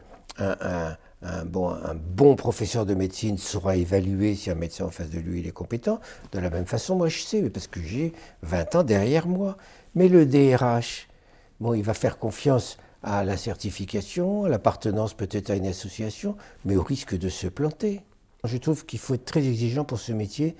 [1.23, 1.45] un
[1.95, 5.99] bon, professeur de médecine saura évaluer si un médecin en face de lui est compétent.
[6.31, 9.57] De la même façon, moi je sais, parce que j'ai 20 ans derrière moi.
[9.95, 11.07] Mais le DRH,
[11.59, 16.75] bon, il va faire confiance à la certification, à l'appartenance peut-être à une association, mais
[16.75, 18.01] au risque de se planter.
[18.43, 20.55] Je trouve qu'il faut être très exigeant pour ce métier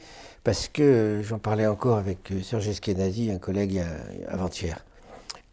[0.46, 3.84] parce que j'en parlais encore avec euh, Serge Eskenazi, un collègue
[4.30, 4.84] avant-hier.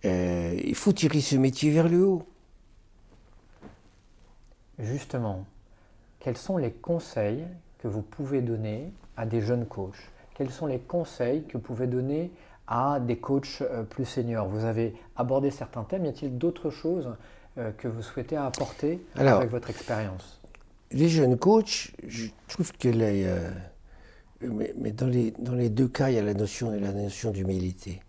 [0.05, 2.23] Euh, il faut tirer ce métier vers le haut.
[4.79, 5.45] Justement,
[6.21, 7.45] quels sont les conseils
[7.79, 10.11] que vous pouvez donner à des jeunes coachs?
[10.35, 12.31] Quels sont les conseils que vous pouvez donner
[12.67, 14.49] à des coachs euh, plus seniors.
[14.49, 17.15] Vous avez abordé certains thèmes, y a-t-il d'autres choses
[17.59, 20.41] euh, que vous souhaitez apporter avec votre expérience?
[20.91, 23.27] Les jeunes coachs, je trouve que les,
[24.41, 28.01] mais, dans, les, dans les deux cas, il y a la notion, la notion d'humilité.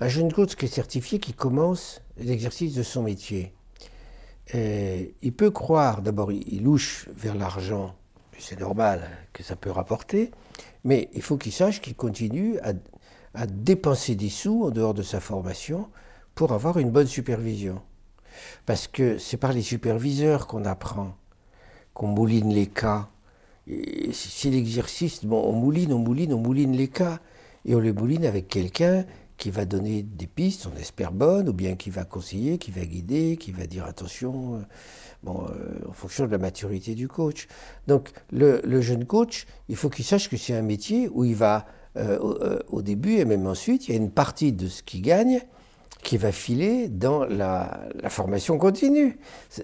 [0.00, 3.52] Un jeune coach qui est certifié, qui commence l'exercice de son métier,
[4.54, 7.94] euh, il peut croire, d'abord, il, louche vers l'argent,
[8.38, 10.30] c'est normal que ça peut rapporter,
[10.84, 12.72] mais il faut qu'il sache qu'il continue à,
[13.34, 15.88] à, dépenser des sous en dehors de sa formation
[16.34, 17.80] pour avoir une bonne supervision.
[18.66, 21.16] Parce que c'est par les superviseurs qu'on apprend,
[21.94, 23.08] qu'on mouline les cas.
[24.12, 27.20] C'est l'exercice, bon, on mouline, on mouline, on mouline les cas,
[27.64, 29.04] et on les mouline avec quelqu'un
[29.42, 32.84] qui va donner des pistes, on espère bonnes, ou bien qui va conseiller, qui va
[32.84, 34.58] guider, qui va dire attention, euh,
[35.24, 37.48] bon, euh, en fonction de la maturité du coach.
[37.88, 41.66] Donc le, jeune coach, il faut qu'il sache que c'est un métier où il va,
[41.96, 45.40] euh, au, début et même ensuite, il y a une partie de ce qu'il gagne
[46.02, 49.18] qui va filer dans la, formation continue.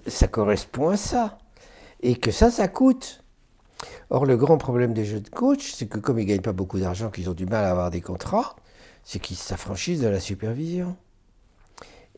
[0.06, 1.38] Ça correspond à ça.
[2.00, 3.24] Et que ça, ça coûte.
[4.10, 6.78] Or, le grand problème des jeunes coachs, c'est que comme ils ne gagnent pas beaucoup
[6.78, 8.56] d'argent, qu'ils ont du mal à avoir des contrats,
[9.04, 10.96] c'est qu'ils s'affranchissent de la supervision.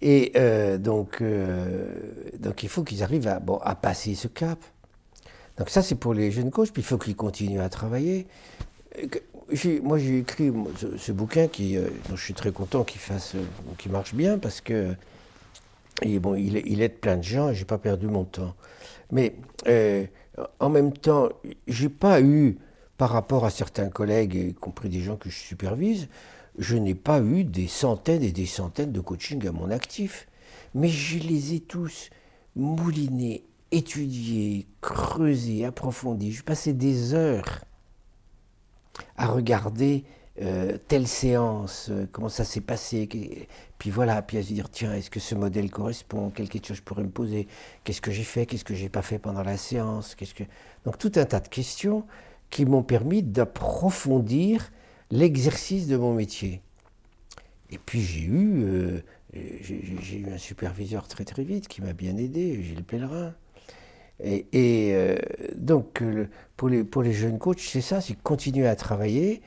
[0.01, 1.95] Et euh, donc, euh,
[2.39, 4.59] donc, il faut qu'ils arrivent à, bon, à passer ce cap.
[5.59, 8.27] Donc ça, c'est pour les jeunes coachs, puis il faut qu'ils continuent à travailler.
[9.83, 10.53] Moi, j'ai écrit
[10.97, 13.35] ce, bouquin qui, euh, dont je suis très content qu'il fasse,
[13.79, 14.95] qu'il marche bien, parce que
[16.03, 18.55] et bon, il, aide plein de gens et j'ai pas perdu mon temps.
[19.13, 19.35] Mais
[20.59, 21.29] en même temps,
[21.67, 22.59] j'ai pas eu,
[22.97, 26.09] par rapport à certains collègues, y compris des gens que je supervise,
[26.59, 30.27] je n'ai pas eu des centaines et des centaines de coachings à mon actif,
[30.75, 32.11] mais je les ai tous
[32.57, 36.33] moulinés, étudiés, creusés, approfondis.
[36.33, 37.65] Je passais des heures
[39.17, 40.05] à regarder
[40.43, 43.09] euh, telle séance, euh, comment ça s'est passé,
[43.79, 46.83] puis voilà, puis à se dire tiens, est-ce que ce modèle correspond, quelle question je
[46.83, 47.47] pourrais me poser,
[47.85, 50.45] qu'est-ce que j'ai fait, qu'est-ce que j'ai pas fait pendant la séance, qu'est-ce que
[50.85, 52.07] donc tout un tas de questions
[52.49, 54.71] qui m'ont permis d'approfondir
[55.11, 56.63] l'exercice de mon métier.
[57.71, 59.03] Et puis j'ai eu, euh,
[59.35, 63.35] j'ai eu un superviseur très très vite qui m'a bien aidé, Gilles Pellerin.
[64.23, 64.45] Et,
[64.95, 65.17] euh,
[65.57, 66.03] donc
[66.57, 69.43] pour, les, pour les jeunes coachs, c'est ça, c'est continuer à travailler,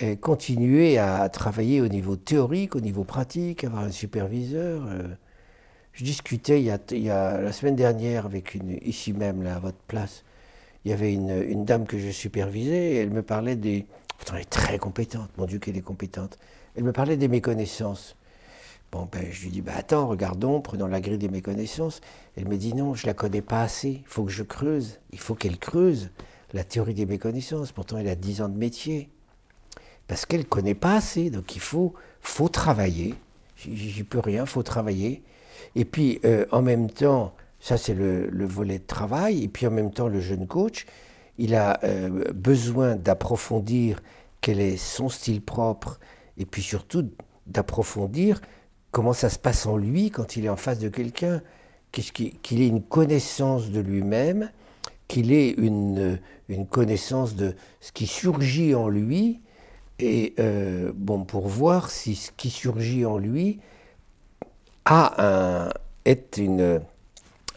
[0.00, 4.84] et continuer à travailler au niveau théorique, au niveau pratique, avoir un superviseur.
[4.88, 5.08] Euh.
[5.92, 9.42] Je discutais il y, a, il y, a, la semaine dernière avec une, ici même,
[9.42, 10.24] là, à votre place,
[10.84, 13.86] il y avait une, une dame que je supervisais et elle me parlait des,
[14.18, 15.30] Pourtant, elle est très compétente.
[15.38, 16.38] Mon Dieu, qu'elle est compétente.
[16.76, 18.16] Elle me parlait des méconnaissances.
[18.90, 22.00] Bon, ben, je lui dis, bah, attends, regardons, prenons la grille des méconnaissances.
[22.36, 24.00] Elle me dit, non, je la connais pas assez.
[24.02, 24.98] Il faut que je creuse.
[25.12, 26.10] Il faut qu'elle creuse
[26.52, 27.72] la théorie des méconnaissances.
[27.72, 29.10] Pourtant, elle a 10 ans de métier.
[30.06, 31.28] Parce qu'elle ne connaît pas assez.
[31.28, 33.14] Donc, il faut, faut travailler.
[33.56, 35.22] J'y peux rien, faut travailler.
[35.74, 39.44] Et puis, euh, en même temps, ça, c'est le, le, volet de travail.
[39.44, 40.86] Et puis, en même temps, le jeune coach,
[41.38, 44.00] il a euh, besoin d'approfondir
[44.40, 45.98] quel est son style propre
[46.36, 47.10] et puis surtout
[47.46, 48.40] d'approfondir
[48.98, 51.40] comment ça se passe en lui quand il est en face de quelqu'un,
[51.92, 54.50] qu'il ait une connaissance de lui-même,
[55.06, 56.18] qu'il ait une,
[56.68, 59.40] connaissance de ce qui surgit en lui,
[60.00, 63.60] et euh, bon, pour voir si ce qui surgit en lui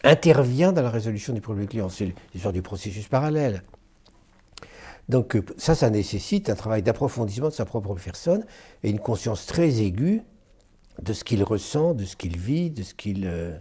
[0.04, 1.88] intervient dans la résolution du problème client.
[1.88, 3.64] C'est l'histoire du processus parallèle.
[5.08, 8.46] Donc euh, ça, ça nécessite un travail d'approfondissement de sa propre personne
[8.84, 10.22] et une conscience très aiguë
[11.00, 13.26] de ce qu'il ressent, de ce qu'il vit, de ce qu'il...
[13.26, 13.56] Euh,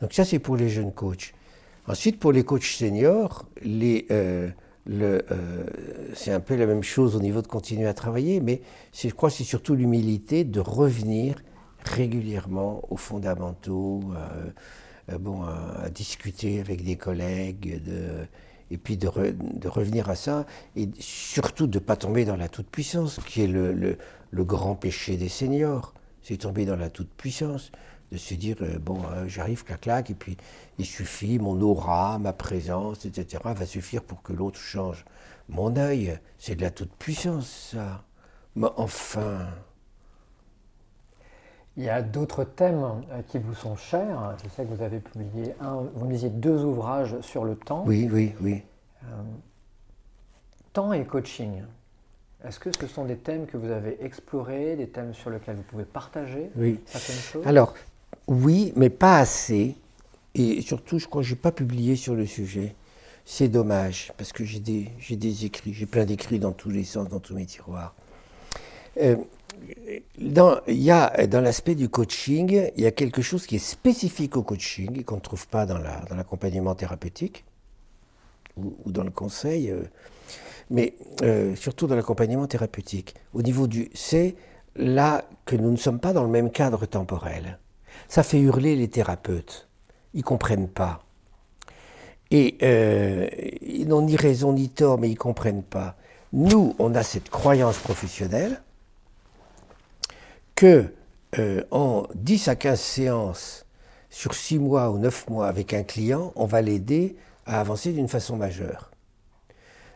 [0.00, 1.34] donc ça, c'est pour les jeunes coachs.
[1.86, 4.50] Ensuite, pour les coachs seniors, euh,
[4.86, 5.24] le,
[6.14, 8.62] c'est un peu la même chose au niveau de continuer à travailler, mais
[8.94, 11.36] je crois que c'est surtout l'humilité de revenir
[11.84, 14.02] régulièrement aux fondamentaux,
[15.18, 17.80] bon, à, discuter avec des collègues,
[18.70, 19.08] et puis de,
[19.68, 20.46] revenir à ça,
[20.76, 23.96] et surtout de ne pas tomber dans la toute-puissance, qui est le,
[24.32, 25.94] grand péché des seniors.
[26.22, 27.72] C'est tomber dans la toute-puissance,
[28.12, 30.36] de se dire, euh, bon, euh, j'arrive, clac, clac, et puis
[30.78, 35.04] il suffit, mon aura, ma présence, etc., va suffire pour que l'autre change.
[35.48, 38.04] Mon œil, c'est de la toute-puissance, ça.
[38.56, 39.48] Mais enfin...
[41.76, 44.36] Il y a d'autres thèmes euh, qui vous sont chers.
[44.42, 47.84] Je sais que vous avez publié un, vous me disiez deux ouvrages sur le temps.
[47.86, 48.62] Oui, oui, oui.
[49.04, 49.22] Euh,
[50.72, 51.62] temps et coaching.
[52.46, 55.62] Est-ce que ce sont des thèmes que vous avez explorés, des thèmes sur lesquels vous
[55.62, 56.80] pouvez partager oui.
[56.86, 57.46] certaines choses?
[57.46, 57.74] Alors,
[58.26, 59.74] oui, mais pas assez.
[60.34, 62.74] Et surtout, je crois que je n'ai pas publié sur le sujet.
[63.26, 67.08] C'est dommage, parce que j'ai des, des écrits, j'ai plein d'écrits dans tous les sens,
[67.08, 67.94] dans tous mes tiroirs.
[69.00, 69.16] Euh,
[70.18, 74.36] dans, y a, dans l'aspect du coaching, il y a quelque chose qui est spécifique
[74.36, 77.44] au coaching et qu'on ne trouve pas dans, la, dans l'accompagnement thérapeutique
[78.56, 79.82] ou, dans le conseil, euh,
[80.70, 83.14] mais euh, surtout dans l'accompagnement thérapeutique.
[83.34, 84.36] Au niveau du, c'est
[84.76, 87.58] là que nous ne sommes pas dans le même cadre temporel.
[88.08, 89.68] Ça fait hurler les thérapeutes.
[90.14, 91.04] Ils comprennent pas.
[92.30, 93.28] Et euh,
[93.60, 95.96] ils n'ont ni raison ni tort, mais ils comprennent pas.
[96.32, 98.62] Nous, on a cette croyance professionnelle
[100.54, 100.92] que
[101.38, 103.66] euh, en 10 à 15 séances
[104.10, 108.08] sur 6 mois ou 9 mois avec un client, on va l'aider à avancer d'une
[108.08, 108.89] façon majeure.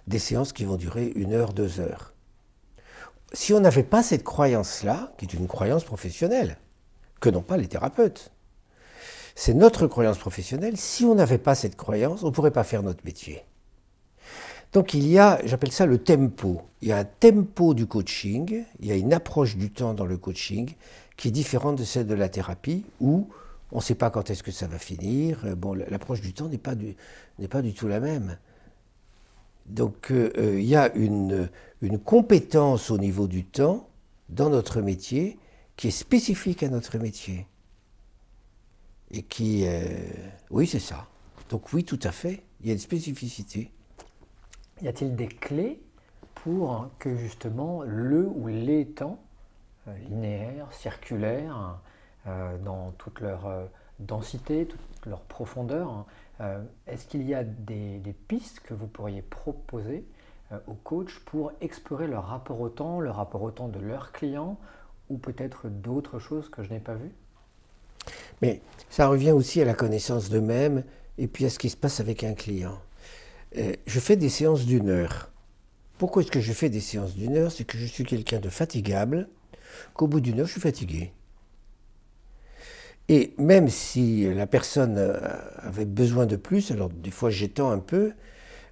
[0.07, 2.13] Des séances qui vont durer une heure, deux heures.
[3.33, 6.59] Si on n'avait pas cette croyance-là, qui est une croyance professionnelle,
[7.21, 8.31] que n'ont pas les thérapeutes,
[9.35, 10.77] c'est notre croyance professionnelle.
[10.77, 13.43] Si on n'avait pas cette croyance, on ne pourrait pas faire notre métier.
[14.73, 16.63] Donc il y a, j'appelle ça le tempo.
[16.83, 20.07] Il y a un tempo du coaching, il y a une approche du temps dans
[20.07, 20.75] le coaching
[21.17, 23.29] qui est différente de celle de la thérapie où
[23.71, 25.57] on ne sait pas quand est-ce que ça va finir.
[25.57, 26.75] Bon, l'approche du temps n'est pas,
[27.51, 28.37] pas du tout la même.
[29.67, 31.49] Donc euh, euh, il y a une,
[32.05, 33.89] compétence au niveau du temps
[34.29, 35.39] dans notre métier
[35.77, 37.47] qui est spécifique à notre métier.
[39.11, 39.67] Et qui...
[39.67, 39.83] Euh,
[40.51, 41.07] oui, c'est ça.
[41.51, 43.71] Donc oui, tout à fait, il y a une spécificité.
[44.83, 45.81] Y a-t-il des clés
[46.35, 49.21] pour que justement le ou les temps
[50.09, 51.79] linéaires, circulaires,
[52.65, 56.07] dans toute leur densité, toute leur profondeur,
[56.87, 60.05] est-ce qu'il y a des, pistes que vous pourriez proposer
[60.67, 64.59] aux coachs pour explorer leur rapport au temps, le rapport au temps de leurs clients,
[65.09, 67.13] ou peut-être d'autres choses que je n'ai pas vues?
[68.43, 70.85] Mais ça revient aussi à la connaissance d'eux-mêmes
[71.19, 72.79] et puis à ce qui se passe avec un client.
[73.57, 75.31] Euh, je fais des séances d'une heure.
[75.99, 77.53] Pourquoi est-ce que je fais des séances d'une heure?
[77.53, 79.29] C'est que je suis quelqu'un de fatigable,
[79.95, 81.13] qu'au bout d'une heure, je suis fatigué.
[83.09, 85.19] Et même si la personne euh,
[85.59, 88.13] avait besoin de plus, alors des fois j'étends un peu,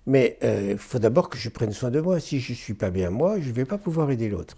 [0.07, 2.19] mais euh, il faut d'abord que je prenne soin de moi.
[2.19, 4.57] Si je ne suis pas bien moi, je ne vais pas pouvoir aider l'autre.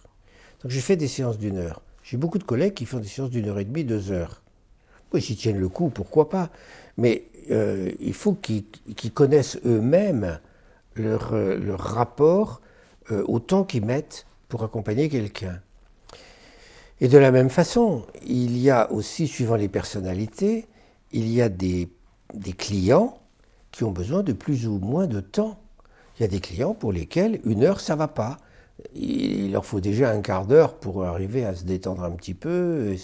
[0.63, 1.83] Donc je fais des séances d'une heure.
[2.03, 4.43] J'ai beaucoup de collègues qui font des séances d'une heure et demie, deux heures.
[5.13, 6.51] Oui, s'ils tiennent le coup, pourquoi pas?
[6.97, 8.65] Mais euh, il faut qu'ils
[9.13, 10.39] connaissent eux-mêmes
[10.97, 12.61] leur, euh, rapport
[13.11, 15.61] euh, au temps qu'ils mettent pour accompagner quelqu'un.
[17.01, 20.67] Et de la même façon, il y a aussi, suivant les personnalités,
[21.13, 21.89] il y a des,
[22.57, 23.19] clients
[23.73, 25.59] qui ont besoin de plus ou moins de temps.
[26.19, 28.39] Il y a des clients pour lesquels une heure, ça va pas.
[28.95, 32.97] Il leur faut déjà un quart d'heure pour arriver à se détendre un petit peu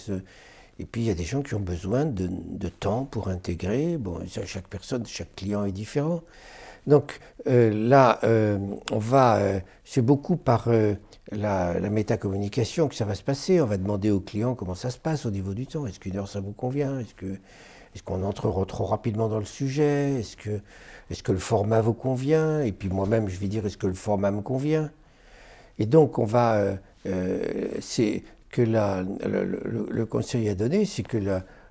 [0.81, 2.27] et puis il y a des gens qui ont besoin de,
[2.67, 3.97] temps pour intégrer.
[3.97, 6.23] Bon, chaque personne, chaque client est différent.
[6.87, 8.57] Donc euh, là, euh,
[8.91, 10.69] on va, euh, c'est beaucoup par
[11.31, 13.61] la, la métacommunication que ça va se passer.
[13.61, 15.85] On va demander au client comment ça se passe au niveau du temps.
[15.85, 16.99] Est-ce qu'une heure ça vous convient?
[16.99, 20.19] Est-ce qu'on entre trop rapidement dans le sujet?
[20.19, 22.61] Est-ce que, le format vous convient?
[22.61, 24.91] Et puis moi-même, je vais dire, est-ce que le format me convient?
[25.79, 26.77] Et donc, on va.
[27.79, 31.17] c'est que le, conseil a donné, c'est que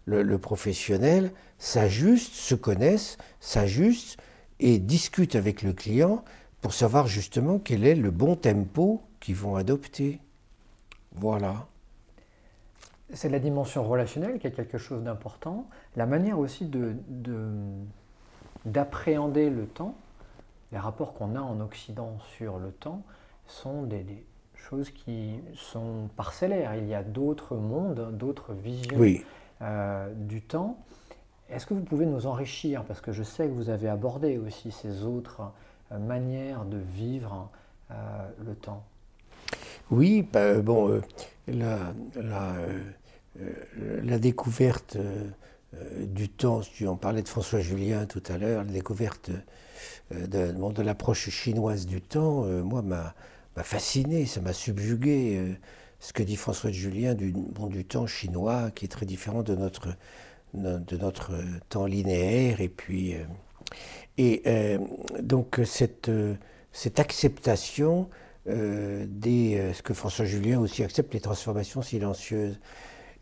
[0.06, 4.16] le, professionnel s'ajuste, se connaisse, s'ajuste
[4.58, 6.24] et discute avec le client
[6.62, 10.20] pour savoir justement quel est le bon tempo qu'ils vont adopter.
[11.12, 11.66] Voilà.
[13.12, 15.68] C'est la dimension relationnelle qui est quelque chose d'important.
[15.96, 16.94] La manière aussi de,
[18.64, 19.94] d'appréhender le temps,
[20.72, 23.02] les rapports qu'on a en Occident sur le temps
[23.46, 24.24] sont des,
[24.60, 26.74] choses qui sont parcellaires.
[26.76, 28.98] Il y a d'autres mondes, d'autres visions
[29.62, 30.78] euh, du temps.
[31.48, 32.84] Est-ce que vous pouvez nous enrichir?
[32.84, 35.42] Parce que je sais que vous avez abordé aussi ces autres
[35.90, 37.50] euh, manières de vivre
[37.90, 37.94] euh,
[38.44, 38.84] le temps.
[39.90, 41.00] Oui, bah, bon,
[41.48, 41.92] la,
[44.02, 44.96] la, découverte
[46.00, 49.30] du temps, tu en parlais de François Julien tout à l'heure, la découverte
[50.12, 53.14] de, l'approche chinoise du temps, moi, m'a
[53.62, 55.36] fasciné, ça m'a subjugué.
[55.38, 55.54] Euh,
[56.02, 59.54] ce que dit François Julien du bon du temps chinois, qui est très différent de
[59.54, 59.96] notre,
[60.54, 61.32] de notre
[61.68, 62.62] temps linéaire.
[62.62, 63.24] Et puis, euh,
[64.16, 64.78] et euh,
[65.20, 66.10] donc cette,
[66.72, 68.08] cette acceptation
[68.46, 72.58] des, ce que François Julien aussi accepte, les transformations silencieuses.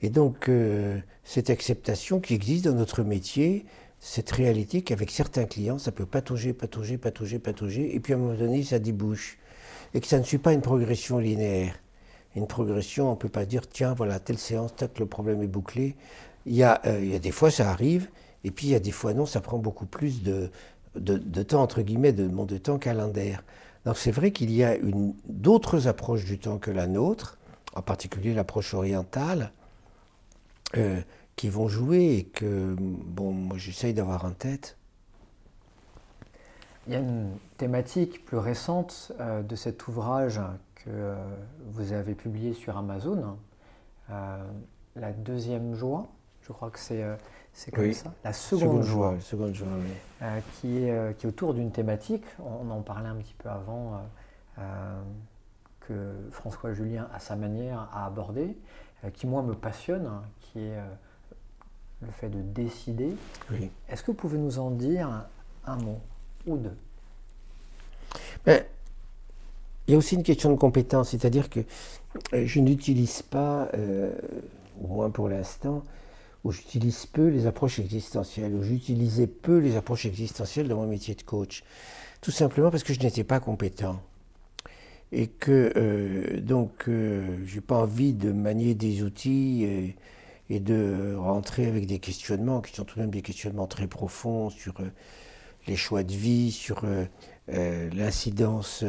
[0.01, 3.65] Et donc, euh, cette acceptation qui existe dans notre métier,
[3.99, 8.21] cette réalité qu'avec certains clients, ça peut patauger, patauger, patauger, patauger, et puis à un
[8.21, 9.39] moment donné, ça débouche.
[9.95, 11.75] Et que ça ne suit pas une progression linéaire.
[12.37, 15.49] Une progression, on ne peut pas dire, tiens, voilà, telle séance, tac, le problème est
[15.49, 15.97] bouclé.
[16.47, 18.09] Il y, a, euh, il y a des fois, ça arrive,
[18.45, 20.51] et puis il y a des fois, non, ça prend beaucoup plus de,
[20.95, 23.43] de, temps, entre guillemets, de, de temps calendaire.
[23.89, 24.77] Donc c'est vrai qu'il y a
[25.25, 27.39] d'autres approches du temps que la nôtre,
[27.75, 29.51] en particulier l'approche orientale,
[30.77, 31.01] euh,
[31.37, 34.77] qui vont jouer et que bon, moi j'essaye d'avoir en tête.
[36.87, 40.39] Il y a une thématique plus récente euh, de cet ouvrage
[40.75, 41.17] que euh,
[41.71, 43.39] vous avez publié sur Amazon,
[44.11, 46.09] La deuxième joie,
[46.43, 47.07] je crois que c'est
[47.59, 49.67] c'est comme ça, la seconde, joie, seconde joie
[50.61, 54.01] qui, est, qui est autour d'une thématique, on en parlait un petit peu avant,
[55.81, 58.57] que François Julien, à sa manière, a abordé,
[59.15, 60.79] qui moi me passionne, hein, qui est
[62.03, 63.17] le fait de décider.
[63.89, 65.27] Est-ce que vous pouvez nous en dire
[65.67, 66.01] un mot
[66.47, 66.77] ou deux?
[68.47, 68.63] Ben,
[69.89, 71.61] Il y a aussi une question de compétence, c'est-à-dire que
[72.35, 74.13] euh, je n'utilise pas, euh,
[74.83, 75.83] au moins pour l'instant,
[76.49, 81.15] ou j'utilise peu les approches existentielles, ou j'utilisais peu les approches existentielles dans mon métier
[81.15, 81.63] de coach.
[82.21, 84.03] Tout simplement parce que je n'étais pas compétent.
[85.13, 89.95] Et que euh, donc je n'ai pas envie de manier des outils
[90.51, 94.51] et de rentrer avec des questionnements qui sont tout de même des questionnements très profonds
[94.51, 94.91] sur euh,
[95.67, 97.05] les choix de vie, sur euh,
[97.51, 98.85] euh, l'incidence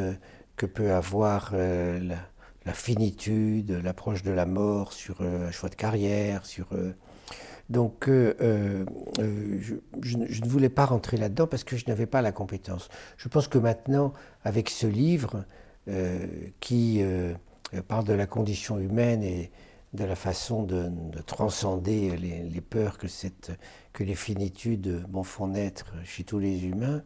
[0.56, 6.68] que peut avoir la, finitude, l'approche de la mort sur un choix de carrière, sur
[7.70, 8.86] donc je,
[9.22, 12.90] ne voulais pas rentrer là-dedans parce que je n'avais pas la compétence.
[13.18, 14.14] Je pense que maintenant,
[14.44, 15.46] avec ce livre
[16.60, 17.04] qui
[17.88, 19.52] parle de la condition humaine et
[19.94, 20.92] de la façon de,
[21.26, 27.04] transcender les, peurs que, les finitudes font naître chez tous les humains.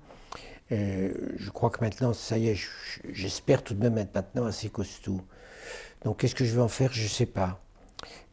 [0.72, 2.58] Euh, je crois que maintenant, ça y est,
[3.12, 5.22] j'espère tout de même être maintenant assez costaud.
[6.04, 6.92] Donc qu'est-ce que je vais en faire?
[6.94, 7.62] Je ne sais pas.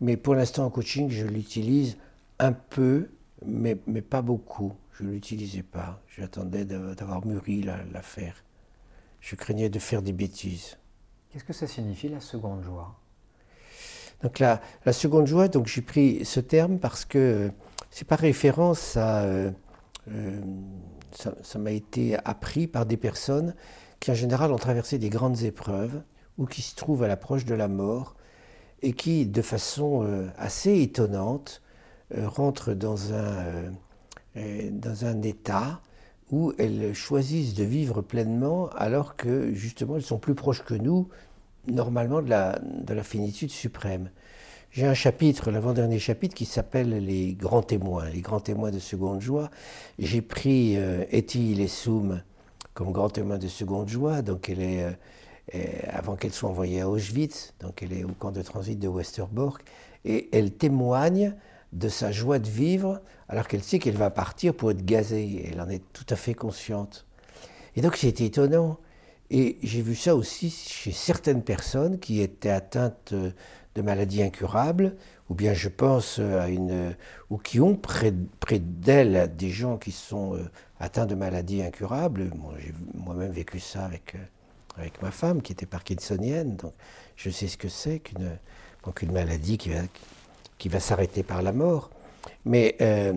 [0.00, 1.96] Mais pour l'instant en coaching, je l'utilise
[2.40, 3.10] un peu,
[3.44, 4.72] mais, mais pas beaucoup.
[4.92, 6.02] Je ne l'utilisais pas.
[6.08, 7.62] J'attendais d'avoir mûri
[7.92, 8.44] l'affaire.
[9.20, 10.78] Je craignais de faire des bêtises.
[11.30, 12.98] Qu'est-ce que ça signifie la seconde joie?
[14.22, 17.50] Donc la, la seconde joie, donc j'ai pris ce terme parce que
[17.90, 19.22] c'est par référence à...
[19.22, 19.50] Euh,
[20.10, 20.40] euh,
[21.12, 23.54] ça m'a été appris par des personnes
[23.98, 26.02] qui en général ont traversé des grandes épreuves
[26.38, 28.16] ou qui se trouvent à l'approche de la mort
[28.82, 31.62] et qui, de façon euh, assez étonnante,
[32.16, 33.72] rentrent dans un,
[34.70, 35.80] dans un état
[36.30, 41.08] où elles choisissent de vivre pleinement alors que justement elles sont plus proches que nous
[41.66, 44.10] normalement de la, de la finitude suprême.
[44.70, 49.20] J'ai un chapitre, l'avant-dernier chapitre, qui s'appelle Les grands témoins, les grands témoins de seconde
[49.20, 49.50] joie.
[49.98, 52.22] J'ai pris euh, Lessoum
[52.72, 54.84] comme grand témoin de seconde joie, donc elle est,
[55.54, 58.86] euh, avant qu'elle soit envoyée à Auschwitz, donc elle est au camp de transit de
[58.86, 59.64] Westerbork,
[60.04, 61.34] et elle témoigne
[61.72, 65.48] de sa joie de vivre alors qu'elle sait qu'elle va partir pour être gazée.
[65.50, 67.06] Elle en est tout à fait consciente.
[67.76, 68.78] Et donc c'était étonnant.
[69.30, 73.14] Et j'ai vu ça aussi chez certaines personnes qui étaient atteintes
[73.76, 74.96] de maladies incurables,
[75.28, 76.94] ou bien je pense à une.
[77.30, 80.50] ou qui ont près, près d'elles des gens qui sont euh,
[80.80, 82.32] atteints de maladies incurables.
[82.58, 84.18] j'ai moi-même vécu ça avec, euh,
[84.76, 86.72] avec ma femme qui était parkinsonienne, donc
[87.16, 89.82] je sais ce que c'est qu'une maladie qui va,
[90.60, 91.90] qui va s'arrêter par la mort.
[92.44, 93.14] Mais euh,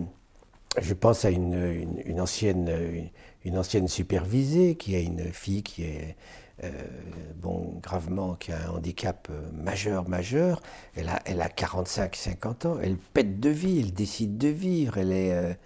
[0.80, 3.10] je pense à une, ancienne
[3.44, 6.16] une ancienne supervisée qui a une fille qui est
[6.64, 6.70] euh,
[7.36, 10.62] bon, gravement, qui a un handicap euh, majeur, majeur.
[10.96, 15.12] Elle a, elle a 45-50 ans, elle pète de vie, elle décide de vivre, elle
[15.12, 15.58] est,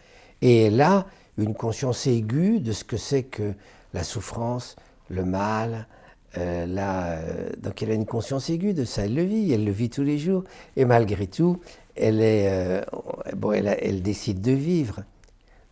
[0.43, 1.07] et elle a
[1.37, 3.55] une conscience aiguë de ce que c'est que
[3.95, 4.75] la souffrance,
[5.09, 5.87] le mal.
[6.67, 7.19] Là,
[7.63, 10.03] donc elle a une conscience aiguë de ça, elle le vit, elle le vit tous
[10.03, 10.45] les jours,
[10.77, 11.61] et malgré tout,
[11.97, 15.03] elle, elle décide de vivre.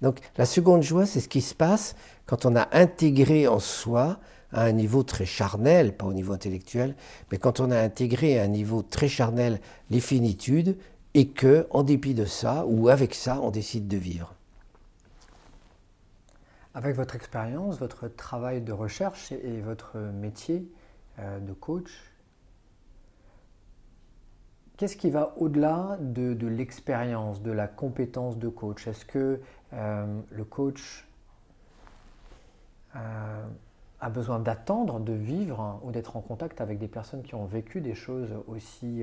[0.02, 1.96] Donc la seconde joie, c'est ce qui se passe
[2.26, 4.18] quand on a intégré en soi
[4.52, 6.94] à un niveau très charnel, pas au niveau intellectuel,
[7.32, 9.60] mais quand on a intégré à un niveau très charnel
[9.90, 10.76] les finitudes
[11.14, 14.35] et que, en dépit de ça, ou avec ça, on décide de vivre.
[16.76, 20.70] Avec votre expérience, votre travail de recherche et votre métier
[21.18, 22.12] euh, de coach,
[24.76, 28.86] Qu'est-ce qui va au-delà de, l'expérience, de la compétence de coach?
[28.86, 29.40] Est-ce que
[29.72, 31.08] euh, le coach
[32.94, 33.46] euh,
[34.02, 37.80] a besoin d'attendre, de vivre ou d'être en contact avec des personnes qui ont vécu
[37.80, 39.02] des choses aussi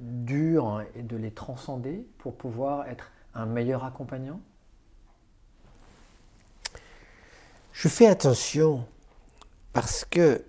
[0.00, 4.40] durs et de les transcender pour pouvoir être un meilleur accompagnant?
[7.78, 8.86] Je fais attention
[9.74, 10.42] parce que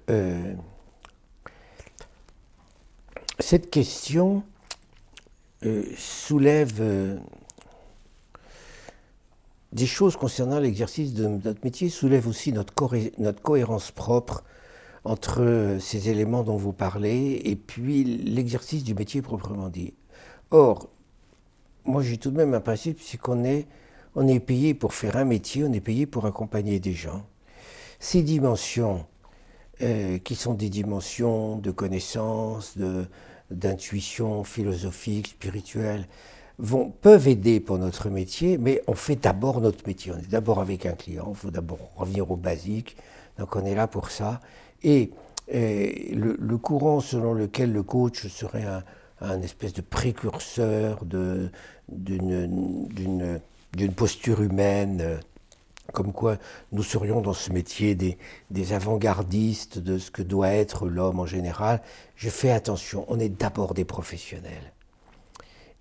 [3.38, 4.44] cette question
[5.98, 7.20] soulève
[9.74, 12.74] des choses concernant l'exercice de notre métier soulèvent aussi notre,
[13.18, 14.46] notre cohérence propre
[15.04, 19.94] entre ces éléments dont vous parlez et puis l'exercice du métier proprement dit.
[20.52, 20.88] Or,
[21.84, 23.68] moi j'ai tout de même un principe, c'est qu'on est,
[24.18, 27.24] on est payé pour faire un métier, on est payé pour accompagner des gens.
[28.00, 29.06] Ces dimensions,
[29.84, 32.80] euh, qui sont des dimensions de connaissance,
[33.52, 36.08] d'intuition philosophique, spirituelle,
[36.58, 40.12] vont, peuvent aider pour notre métier, mais on fait d'abord notre métier.
[40.12, 42.98] On est d'abord avec un client, il faut d'abord revenir au basique,
[43.38, 44.42] donc on est là pour ça.
[44.84, 45.12] Et,
[45.50, 48.66] le, courant selon lequel le coach serait
[49.22, 51.52] un, espèce de précurseur d'une
[53.96, 55.20] posture humaine,
[55.94, 56.38] comme quoi
[56.72, 61.82] nous serions dans ce métier des, avant-gardistes de ce que doit être l'homme en général,
[62.16, 64.74] je fais attention, on est d'abord des professionnels.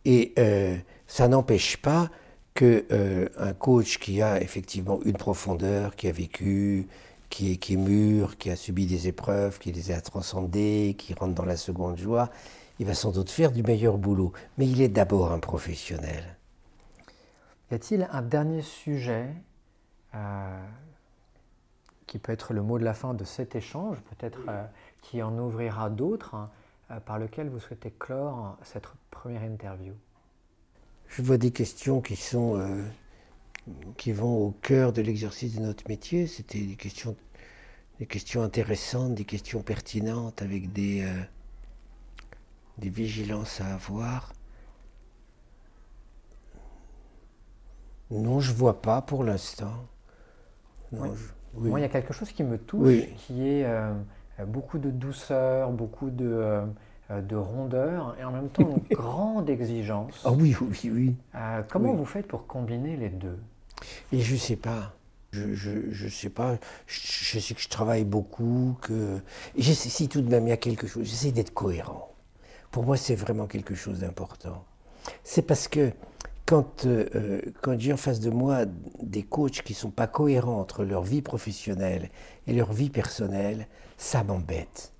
[0.04, 0.76] Et euh,
[1.06, 2.10] ça n'empêche pas
[2.54, 3.28] qu'un euh,
[3.58, 6.86] coach qui a effectivement une profondeur, qui a vécu,
[7.28, 11.12] qui est, qui est mûr, qui a subi des épreuves, qui les a transcendées, qui
[11.14, 12.30] rentre dans la seconde joie,
[12.78, 14.32] il va sans doute faire du meilleur boulot.
[14.58, 16.35] Mais il est d'abord un professionnel.
[17.70, 19.28] Y a-t-il un dernier sujet
[20.14, 20.64] euh,
[22.06, 24.38] qui peut être le mot de la fin de cet échange, peut-être
[25.02, 26.50] qui en ouvrira d'autres hein,
[26.90, 29.92] euh, par lequel vous souhaitez clore cette première interview?
[31.08, 32.82] Je vois des questions qui sont euh,
[33.96, 36.26] qui vont au cœur de l'exercice de notre métier.
[36.26, 37.16] C'était des questions,
[37.98, 41.22] des questions intéressantes, des questions pertinentes avec des, euh,
[42.78, 44.32] des vigilances à avoir.
[48.10, 49.86] Non, je vois pas pour l'instant.
[50.92, 53.92] Moi, il y a quelque chose qui me touche, qui est euh,
[54.46, 56.66] beaucoup de douceur, beaucoup de, euh,
[57.10, 60.22] euh, de rondeur et en même temps une grande exigence.
[60.24, 61.16] Ah oui, oui, oui.
[61.68, 63.38] comment vous faites pour combiner les deux?
[64.12, 64.92] Et je ne sais pas.
[65.32, 66.56] Je ne sais pas.
[66.86, 68.76] Je, sais que je travaille beaucoup.
[68.80, 69.20] Que...
[69.58, 72.12] si tout de même il y a quelque chose, j'essaie d'être cohérent.
[72.70, 74.64] Pour moi, c'est vraiment quelque chose d'important.
[75.24, 75.92] C'est parce que
[76.46, 76.86] quand,
[77.60, 78.64] quand j'ai en face de moi
[79.02, 82.08] des coachs qui ne sont pas cohérents entre leur vie professionnelle
[82.46, 83.66] et leur vie personnelle,
[83.96, 84.92] ça m'embête.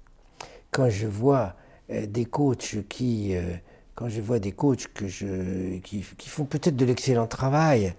[0.70, 1.55] Quand je vois
[1.90, 3.55] euh, des coachs qui, euh,
[3.94, 7.94] quand je vois des coachs que je, qui, font peut-être de l'excellent travail,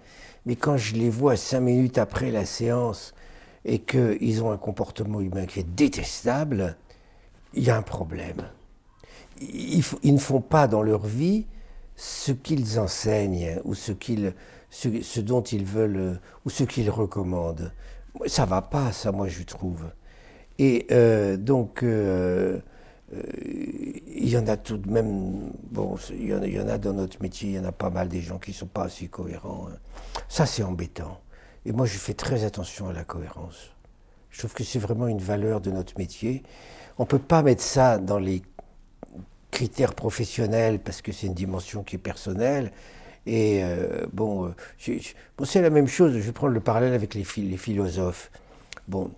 [0.46, 3.14] mais quand je les vois cinq minutes après la séance
[3.64, 6.76] et qu'ils ont un comportement humain qui est détestable,
[7.54, 8.48] il y a un problème.
[9.40, 11.46] Ils, ne font pas dans leur vie
[11.98, 14.32] ce qu'ils enseignent ou ce, qu'ils,
[14.70, 17.72] ce, dont ils veulent ou ce qu'ils recommandent.
[18.26, 19.84] Ça va pas, ça, moi, je trouve.
[20.60, 22.60] Et euh, donc, euh,
[23.12, 23.22] euh,
[24.06, 27.50] il y en a tout de même, bon, il y, en a, dans notre métier,
[27.50, 29.66] il y en a pas mal des gens qui sont pas assez cohérents.
[29.68, 29.76] Hein.
[30.28, 31.20] Ça, c'est embêtant.
[31.66, 33.72] Et moi, je fais très attention à la cohérence.
[34.30, 36.44] Je trouve que c'est vraiment une valeur de notre métier.
[36.96, 38.42] On ne peut pas mettre ça dans les
[39.58, 42.70] critères professionnels parce que c'est une dimension qui est personnelle.
[43.26, 43.62] Et
[44.12, 44.54] bon,
[45.36, 48.30] bon c'est la même chose, je vais prendre le parallèle avec les, philosophes.
[48.86, 49.10] Bon,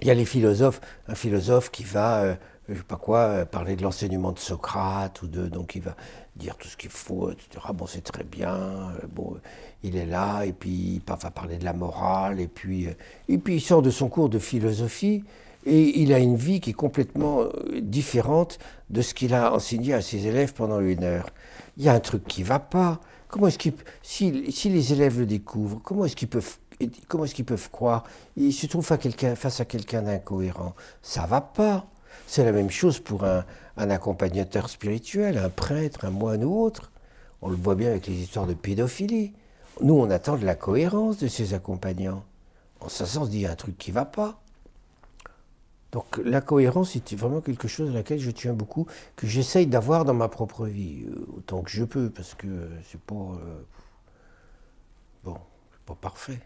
[0.00, 2.34] il y a les philosophes, un philosophe qui va, euh,
[2.68, 5.96] je sais pas quoi, euh, parler de l'enseignement de Socrate, ou de, donc il va
[6.36, 7.66] dire tout ce qu'il faut, etc.
[7.74, 9.36] Bon, c'est très bien, euh, bon,
[9.82, 12.88] il est là, et puis il va parler de la morale, et puis,
[13.28, 15.24] et puis il sort de son cours de philosophie,
[15.66, 17.44] et il a une vie qui est complètement
[17.80, 18.58] différente
[18.90, 21.30] de ce qu'il a enseigné à ses élèves pendant une heure.
[21.76, 23.00] Il y a un truc qui va pas.
[23.28, 23.70] Comment est-ce
[24.02, 26.58] si, si les élèves le découvrent, comment est-ce qu'ils peuvent
[27.08, 28.04] comment est-ce qu'ils peuvent croire?
[28.36, 30.74] Ils se trouvent face à quelqu'un d'incohérent.
[31.02, 31.86] Ça va pas.
[32.26, 33.44] C'est la même chose pour un,
[33.76, 36.90] accompagnateur spirituel, un prêtre, un moine ou autre.
[37.42, 39.32] On le voit bien avec les histoires de pédophilie.
[39.82, 42.24] Nous, on attend de la cohérence de ces accompagnants.
[42.80, 44.40] En ce sens, il y a un truc qui ne va pas.
[45.94, 50.04] Donc la cohérence, c'est vraiment quelque chose à laquelle je tiens beaucoup, que j'essaye d'avoir
[50.04, 52.48] dans ma propre vie, euh, autant que je peux, parce que
[52.82, 53.14] c'est pas...
[53.14, 53.62] Euh,
[55.22, 55.36] bon,
[55.86, 56.40] pas parfait.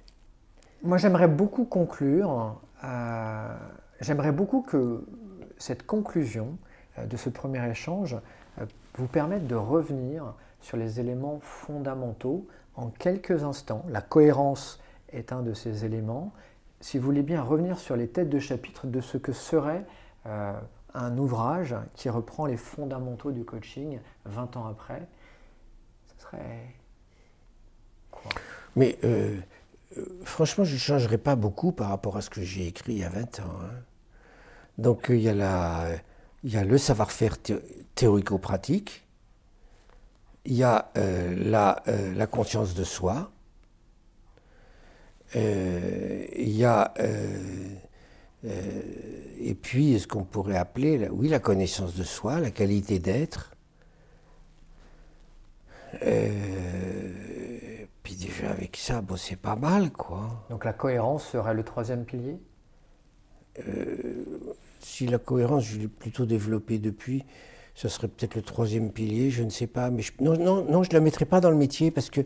[0.83, 2.61] Moi, j'aimerais beaucoup conclure.
[2.85, 3.57] Euh,
[4.03, 5.07] j'aimerais beaucoup que
[5.57, 6.59] cette conclusion
[7.03, 8.19] de ce premier échange
[8.99, 13.83] vous permette de revenir sur les éléments fondamentaux en quelques instants.
[13.89, 14.79] La cohérence
[15.11, 16.35] est un de ces éléments.
[16.81, 19.85] Si vous voulez bien revenir sur les têtes de chapitre de ce que serait,
[20.25, 25.07] un ouvrage qui reprend les fondamentaux du coaching 20 ans après,
[26.07, 26.75] ce serait
[28.11, 28.31] quoi?
[28.77, 29.37] Mais euh,
[29.97, 32.99] euh, franchement, je ne changerai pas beaucoup par rapport à ce que j'ai écrit il
[32.99, 33.43] y a 20 ans.
[33.63, 33.71] Hein.
[34.79, 36.01] Donc il y, a
[36.45, 37.37] le savoir-faire
[37.97, 39.05] théorico-pratique,
[40.45, 41.35] il y a euh,
[42.15, 43.33] la, conscience de soi,
[45.35, 46.95] il y a
[48.45, 48.83] euh,
[49.41, 53.53] et puis, ce qu'on pourrait appeler, oui, la connaissance de soi, la qualité d'être?
[56.03, 60.47] Euh, puis déjà avec ça, bon, c'est pas mal, quoi.
[60.51, 62.39] Donc la cohérence serait le troisième pilier?
[63.67, 64.25] Euh,
[64.81, 67.25] Si la cohérence, je l'ai plutôt développée depuis,
[67.75, 69.91] ce serait peut-être le troisième pilier, je ne sais pas.
[69.91, 72.21] Mais non, non, non, je ne la mettrai pas dans le métier parce que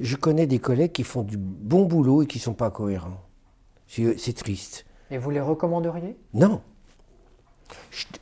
[0.00, 3.22] je connais des collègues qui font du bon boulot et qui ne sont pas cohérents.
[3.86, 4.84] C'est triste.
[5.10, 6.16] Et vous les recommanderiez?
[6.34, 6.60] Non.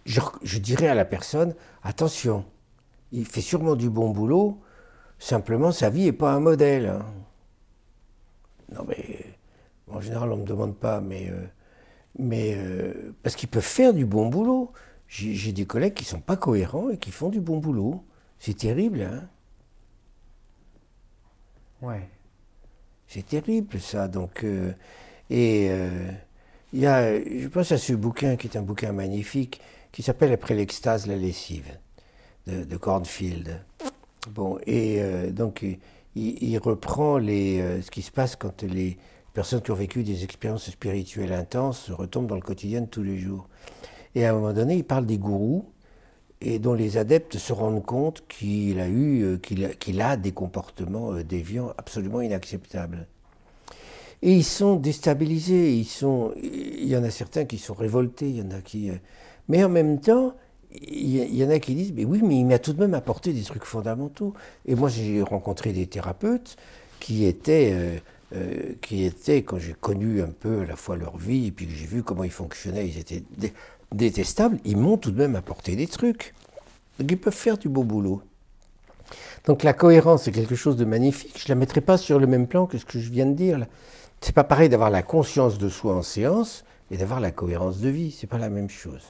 [0.04, 2.44] Je, dirais à la personne, attention,
[3.12, 4.60] il fait sûrement du bon boulot,
[5.18, 6.86] simplement sa vie n'est pas un modèle.
[6.86, 7.04] Hein.
[8.72, 9.24] Non mais,
[9.88, 11.46] en général on ne me demande pas, mais, euh,
[12.18, 14.72] mais euh, parce qu'ils peuvent faire du bon boulot.
[15.08, 18.04] J'ai des collègues qui ne sont pas cohérents et qui font du bon boulot.
[18.40, 19.28] C'est terrible, hein
[21.86, 22.08] Ouais.
[23.06, 24.44] C'est terrible ça, donc...
[24.44, 24.72] Euh,
[25.30, 25.70] et...
[26.72, 29.60] Il y a, je pense à ce bouquin qui est un bouquin magnifique,
[29.92, 31.78] qui s'appelle Après l'extase, la lessive,
[32.46, 33.62] de, Cornfield.
[34.30, 35.64] Bon, et euh, donc
[36.14, 38.98] il, reprend les, euh, ce qui se passe quand les
[39.32, 43.18] personnes qui ont vécu des expériences spirituelles intenses retombent dans le quotidien de tous les
[43.18, 43.48] jours.
[44.14, 45.70] Et à un moment donné, il parle des gourous
[46.40, 50.32] et dont les adeptes se rendent compte qu'il a eu, euh, qu'il a, a, des
[50.32, 53.06] comportements déviants absolument inacceptables.
[54.22, 58.36] Et ils sont déstabilisés, ils sont, il y en a certains qui sont révoltés, il
[58.36, 58.90] y en a qui...
[58.90, 58.94] Euh,
[59.48, 60.34] mais en même temps,
[60.72, 63.32] il y en a qui disent, mais oui, mais il m'a tout de même apporté
[63.32, 64.34] des trucs fondamentaux.
[64.64, 66.56] Et moi, j'ai rencontré des thérapeutes
[66.98, 67.98] qui étaient, euh,
[68.34, 71.66] euh, qui étaient, quand j'ai connu un peu à la fois leur vie, et puis
[71.66, 73.22] que j'ai vu comment ils fonctionnaient, ils étaient
[73.96, 76.34] détestables, ils m'ont tout de même apporté des trucs.
[76.98, 78.22] Donc ils peuvent faire du beau boulot.
[79.44, 81.38] Donc la cohérence, c'est quelque chose de magnifique.
[81.38, 83.34] Je ne la mettrai pas sur le même plan que ce que je viens de
[83.34, 83.66] dire.
[84.20, 87.88] C'est pas pareil d'avoir la conscience de soi en séance et d'avoir la cohérence de
[87.88, 88.10] vie.
[88.10, 89.06] C'est pas la même chose.